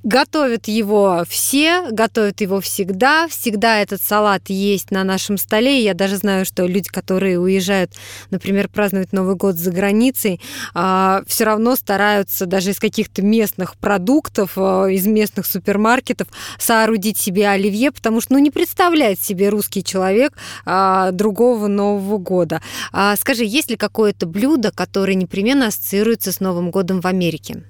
Готовят 0.03 0.67
его 0.67 1.23
все, 1.29 1.89
готовят 1.89 2.41
его 2.41 2.59
всегда. 2.59 3.27
Всегда 3.29 3.79
этот 3.79 4.01
салат 4.01 4.49
есть 4.49 4.91
на 4.91 5.03
нашем 5.03 5.37
столе. 5.37 5.81
Я 5.81 5.93
даже 5.93 6.17
знаю, 6.17 6.45
что 6.45 6.65
люди, 6.65 6.89
которые 6.89 7.39
уезжают, 7.39 7.93
например, 8.29 8.67
праздновать 8.67 9.13
Новый 9.13 9.35
год 9.35 9.55
за 9.55 9.71
границей, 9.71 10.41
а, 10.73 11.23
все 11.27 11.45
равно 11.45 11.75
стараются 11.75 12.45
даже 12.45 12.71
из 12.71 12.79
каких-то 12.79 13.21
местных 13.21 13.77
продуктов, 13.77 14.53
а, 14.57 14.87
из 14.87 15.05
местных 15.07 15.45
супермаркетов 15.53 16.27
соорудить 16.59 17.17
себе 17.17 17.47
оливье, 17.47 17.91
потому 17.91 18.21
что 18.21 18.33
ну, 18.33 18.39
не 18.39 18.51
представляет 18.51 19.19
себе 19.19 19.49
русский 19.49 19.83
человек 19.83 20.33
а, 20.65 21.11
другого 21.11 21.67
Нового 21.67 22.17
года. 22.17 22.61
А, 22.91 23.15
скажи, 23.15 23.45
есть 23.45 23.69
ли 23.69 23.77
какое-то 23.77 24.25
блюдо, 24.25 24.71
которое 24.71 25.15
непременно 25.15 25.67
ассоциируется 25.67 26.31
с 26.31 26.39
Новым 26.39 26.71
годом 26.71 27.01
в 27.01 27.05
Америке? 27.05 27.63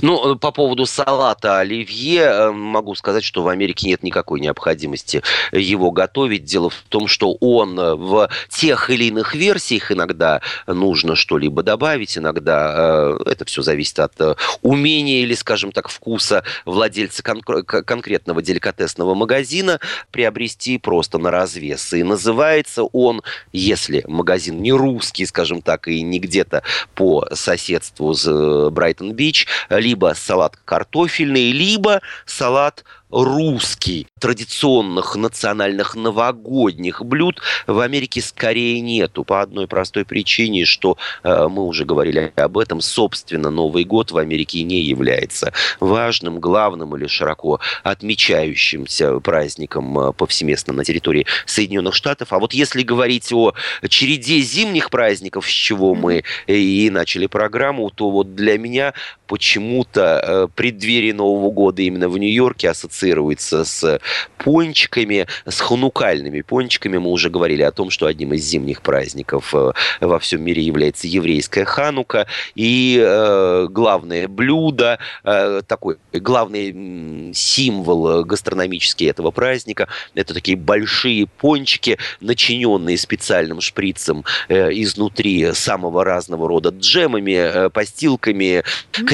Ну, 0.00 0.34
э, 0.34 0.36
по 0.36 0.50
поводу 0.50 0.86
салата 0.86 1.58
оливье 1.58 2.22
э, 2.22 2.50
могу 2.50 2.94
сказать, 2.94 3.24
что 3.24 3.42
в 3.42 3.48
Америке 3.48 3.88
нет 3.88 4.02
никакой 4.02 4.40
необходимости 4.40 5.22
его 5.52 5.90
готовить. 5.90 6.44
Дело 6.44 6.70
в 6.70 6.82
том, 6.88 7.08
что 7.08 7.36
он 7.40 7.78
э, 7.78 7.94
в 7.94 8.28
тех 8.48 8.90
или 8.90 9.04
иных 9.04 9.34
версиях 9.34 9.92
иногда 9.92 10.40
нужно 10.66 11.16
что-либо 11.16 11.62
добавить, 11.62 12.16
иногда 12.16 13.16
это 13.26 13.44
все 13.44 13.62
зависит 13.62 13.98
от 13.98 14.38
умения 14.62 15.22
или, 15.22 15.34
скажем 15.34 15.72
так, 15.72 15.88
вкуса 15.88 16.44
владельца 16.64 17.22
кон- 17.22 17.42
конкретного 17.42 18.42
деликатесного 18.42 19.14
магазина 19.14 19.80
приобрести 20.10 20.78
просто 20.78 21.18
на 21.18 21.30
развес. 21.30 21.92
И 21.92 22.02
называется 22.02 22.84
он, 22.84 23.22
если 23.52 24.04
магазин 24.06 24.62
не 24.62 24.72
русский, 24.72 25.26
скажем 25.26 25.62
так, 25.62 25.88
и 25.88 26.02
не 26.02 26.18
где-то 26.18 26.62
по 26.94 27.26
соседству 27.32 28.14
с 28.14 28.70
Брайтон-Бич, 28.70 29.46
либо 29.70 30.12
салат 30.14 30.56
картофельный, 30.64 31.52
либо 31.52 32.00
салат 32.26 32.84
русский, 33.10 34.06
традиционных 34.18 35.16
национальных 35.16 35.94
новогодних 35.94 37.04
блюд 37.04 37.40
в 37.66 37.80
Америке 37.80 38.20
скорее 38.20 38.80
нету. 38.80 39.24
По 39.24 39.42
одной 39.42 39.66
простой 39.66 40.04
причине, 40.04 40.64
что 40.64 40.96
э, 41.22 41.48
мы 41.48 41.64
уже 41.64 41.84
говорили 41.84 42.32
об 42.36 42.58
этом, 42.58 42.80
собственно, 42.80 43.50
Новый 43.50 43.84
год 43.84 44.12
в 44.12 44.18
Америке 44.18 44.62
не 44.62 44.80
является 44.82 45.52
важным, 45.80 46.38
главным 46.38 46.96
или 46.96 47.06
широко 47.06 47.60
отмечающимся 47.82 49.18
праздником 49.20 49.98
э, 49.98 50.12
повсеместно 50.12 50.72
на 50.72 50.84
территории 50.84 51.26
Соединенных 51.46 51.94
Штатов. 51.94 52.32
А 52.32 52.38
вот 52.38 52.52
если 52.52 52.82
говорить 52.82 53.32
о 53.32 53.52
череде 53.88 54.40
зимних 54.40 54.90
праздников, 54.90 55.46
с 55.46 55.50
чего 55.50 55.94
мы 55.94 56.24
и 56.46 56.88
начали 56.90 57.26
программу, 57.26 57.90
то 57.90 58.10
вот 58.10 58.34
для 58.34 58.58
меня 58.58 58.94
почему-то 59.30 60.20
э, 60.24 60.48
преддверие 60.56 61.14
Нового 61.14 61.52
года 61.52 61.82
именно 61.82 62.08
в 62.08 62.18
Нью-Йорке 62.18 62.68
ассоциируется 62.68 63.64
с 63.64 64.00
пончиками, 64.38 65.28
с 65.46 65.60
ханукальными 65.60 66.40
пончиками. 66.40 66.98
Мы 66.98 67.10
уже 67.10 67.30
говорили 67.30 67.62
о 67.62 67.70
том, 67.70 67.90
что 67.90 68.06
одним 68.06 68.34
из 68.34 68.42
зимних 68.42 68.82
праздников 68.82 69.54
э, 69.54 69.70
во 70.00 70.18
всем 70.18 70.42
мире 70.42 70.62
является 70.62 71.06
еврейская 71.06 71.64
ханука. 71.64 72.26
И 72.56 73.00
э, 73.00 73.68
главное 73.70 74.26
блюдо, 74.26 74.98
такой 75.22 75.98
главный 76.12 77.32
символ 77.32 78.24
гастрономический 78.24 79.08
этого 79.08 79.30
праздника, 79.30 79.86
это 80.16 80.34
такие 80.34 80.56
большие 80.56 81.26
пончики, 81.28 81.98
начиненные 82.20 82.98
специальным 82.98 83.60
шприцем 83.60 84.24
изнутри 84.48 85.52
самого 85.52 86.04
разного 86.04 86.48
рода 86.48 86.70
джемами, 86.70 87.68
постилками, 87.68 88.64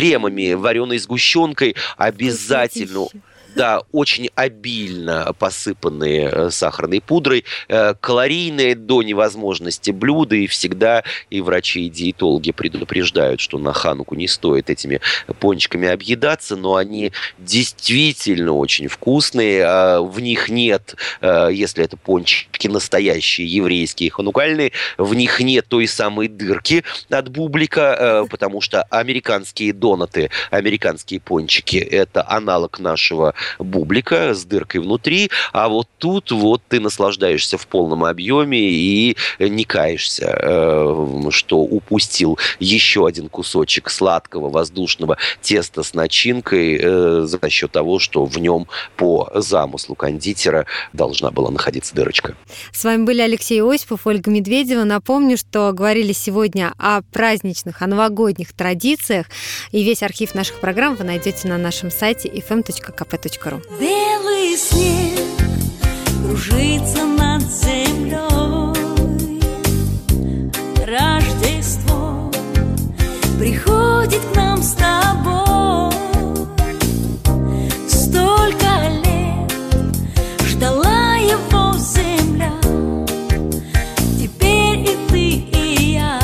кремами, 0.07 0.55
вареной 0.55 0.99
сгущенкой. 0.99 1.77
Обязательно 1.97 3.07
да, 3.57 3.81
очень 3.91 4.29
обильно 4.35 5.35
посыпанные 5.39 6.29
э, 6.31 6.51
сахарной 6.51 7.01
пудрой, 7.01 7.45
э, 7.69 7.95
калорийные 7.99 8.75
до 8.77 9.03
невозможности 9.03 9.91
блюда, 9.91 10.37
и 10.37 10.47
всегда 10.47 11.03
и 11.31 11.41
врачи, 11.41 11.87
и 11.87 11.91
диетологи 11.91 12.53
предупреждают, 12.53 13.41
что 13.41 13.59
на 13.59 13.73
хануку 13.73 14.15
не 14.15 14.29
стоит 14.29 14.69
этими 14.69 15.01
пончиками 15.41 15.89
объедаться, 15.89 16.55
но 16.55 16.77
они 16.77 17.13
действительно 17.39 18.53
очень 18.53 18.89
вкусные, 18.89 19.65
а 19.65 20.01
в 20.03 20.21
них 20.21 20.51
нет, 20.51 20.95
э, 21.23 21.49
если 21.51 21.83
это 21.83 21.97
пончики 21.97 22.69
настоящие, 22.69 23.47
еврейские, 23.47 24.11
ханукальные, 24.11 24.73
в 24.99 25.15
них 25.15 25.41
нет 25.41 25.67
той 25.67 25.87
самой 25.87 26.29
дырки 26.29 26.85
от 27.09 27.31
бублика, 27.31 28.27
потому 28.31 28.61
что 28.61 28.83
американские 28.83 29.73
донаты, 29.73 30.31
американские 30.51 31.21
пончики, 31.21 31.79
это 31.79 32.29
аналог 32.29 32.79
нашего 32.81 33.35
бублика 33.59 34.35
с 34.35 34.45
дыркой 34.45 34.81
внутри, 34.81 35.31
а 35.53 35.69
вот 35.69 35.89
тут 35.99 36.31
вот 36.31 36.63
ты 36.69 36.81
наслаждаешься 36.81 37.59
в 37.59 37.67
полном 37.67 38.05
объеме 38.05 38.59
и 38.59 39.17
не 39.39 39.65
каешься, 39.65 40.39
э, 40.41 41.31
что 41.31 41.59
упустил 41.59 42.39
еще 42.61 43.07
один 43.07 43.29
кусочек 43.29 43.91
сладкого 43.91 44.51
воздушного 44.51 45.19
теста 45.41 45.83
с 45.83 45.95
начинкой 45.95 46.79
э, 46.81 47.23
за 47.27 47.39
счет 47.51 47.71
того, 47.71 47.99
что 47.99 48.25
в 48.25 48.39
нем 48.39 48.67
по 48.97 49.31
замыслу 49.35 49.95
кондитера 49.95 50.67
должна 50.93 51.31
была 51.31 51.51
находиться 51.51 51.95
дырочка. 51.95 52.37
С 52.73 52.85
вами 52.85 53.05
были 53.05 53.21
Алексей 53.21 53.63
Осипов, 53.63 54.07
Ольга 54.07 54.31
Медведева. 54.31 54.85
Напомню, 54.85 55.37
что 55.37 55.73
говорили 55.73 56.13
сегодня 56.13 56.73
о 56.79 57.03
праздничных, 57.03 57.83
о 57.83 57.87
новогодних 57.87 58.53
традициях. 58.53 59.27
И 59.71 59.83
весь 59.83 60.03
архив 60.03 60.35
наших 60.35 60.61
программ 60.61 60.97
вы 60.97 61.05
найдете 61.05 61.49
на 61.49 61.59
нашем 61.59 61.91
сайте 61.91 62.29
fm.kp.ru 62.29 63.36
ру. 63.45 63.61
Белый 63.81 64.57
снег 64.57 65.19
кружится 66.25 67.05
над 67.05 67.43
землей. 67.43 68.21
Рождество 70.87 72.31
приходит 73.39 74.23
к 74.33 74.37
нам 74.37 74.63
с 74.63 74.73
тобой. 74.75 75.93
Столько 77.89 78.89
лет 79.05 79.53
ждала 80.45 81.17
его 81.17 81.77
земля. 81.79 82.53
Теперь 84.19 84.81
и 84.81 84.97
ты, 85.09 85.29
и 85.59 85.93
я 85.95 86.19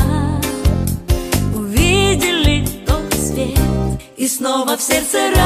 увидели 1.55 2.65
тот 2.85 3.13
свет. 3.13 3.59
И 4.17 4.27
снова 4.27 4.77
в 4.77 4.81
сердце 4.81 5.29
радость 5.29 5.42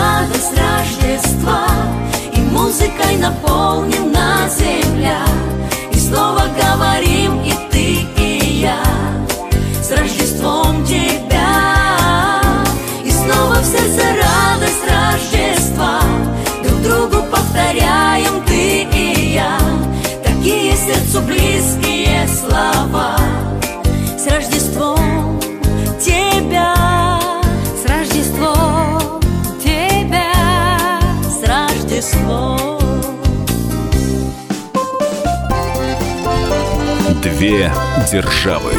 Две 37.38 37.72
державы. 38.12 38.74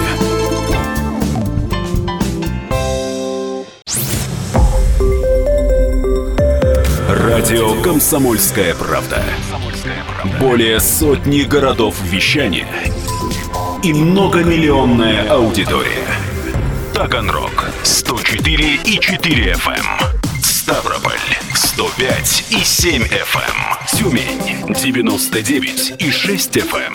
Радио 7.09 7.81
Комсомольская 7.83 8.75
правда". 8.75 9.23
Более 10.41 10.81
сотни 10.81 11.43
городов 11.43 11.95
вещания 12.03 12.67
и 13.85 13.93
многомиллионная 13.93 15.31
аудитория. 15.31 16.09
Таганрог 16.95 17.71
104 17.85 18.75
и 18.85 18.99
4 18.99 19.53
FM. 19.53 19.73
эм. 19.77 20.19
Ставрополь 20.43 21.15
105 21.55 22.45
и 22.51 22.65
7 22.65 23.05
FM. 23.05 23.97
Тюмень 23.97 24.75
99 24.75 25.95
и 26.01 26.11
6 26.11 26.57
FM. 26.57 26.95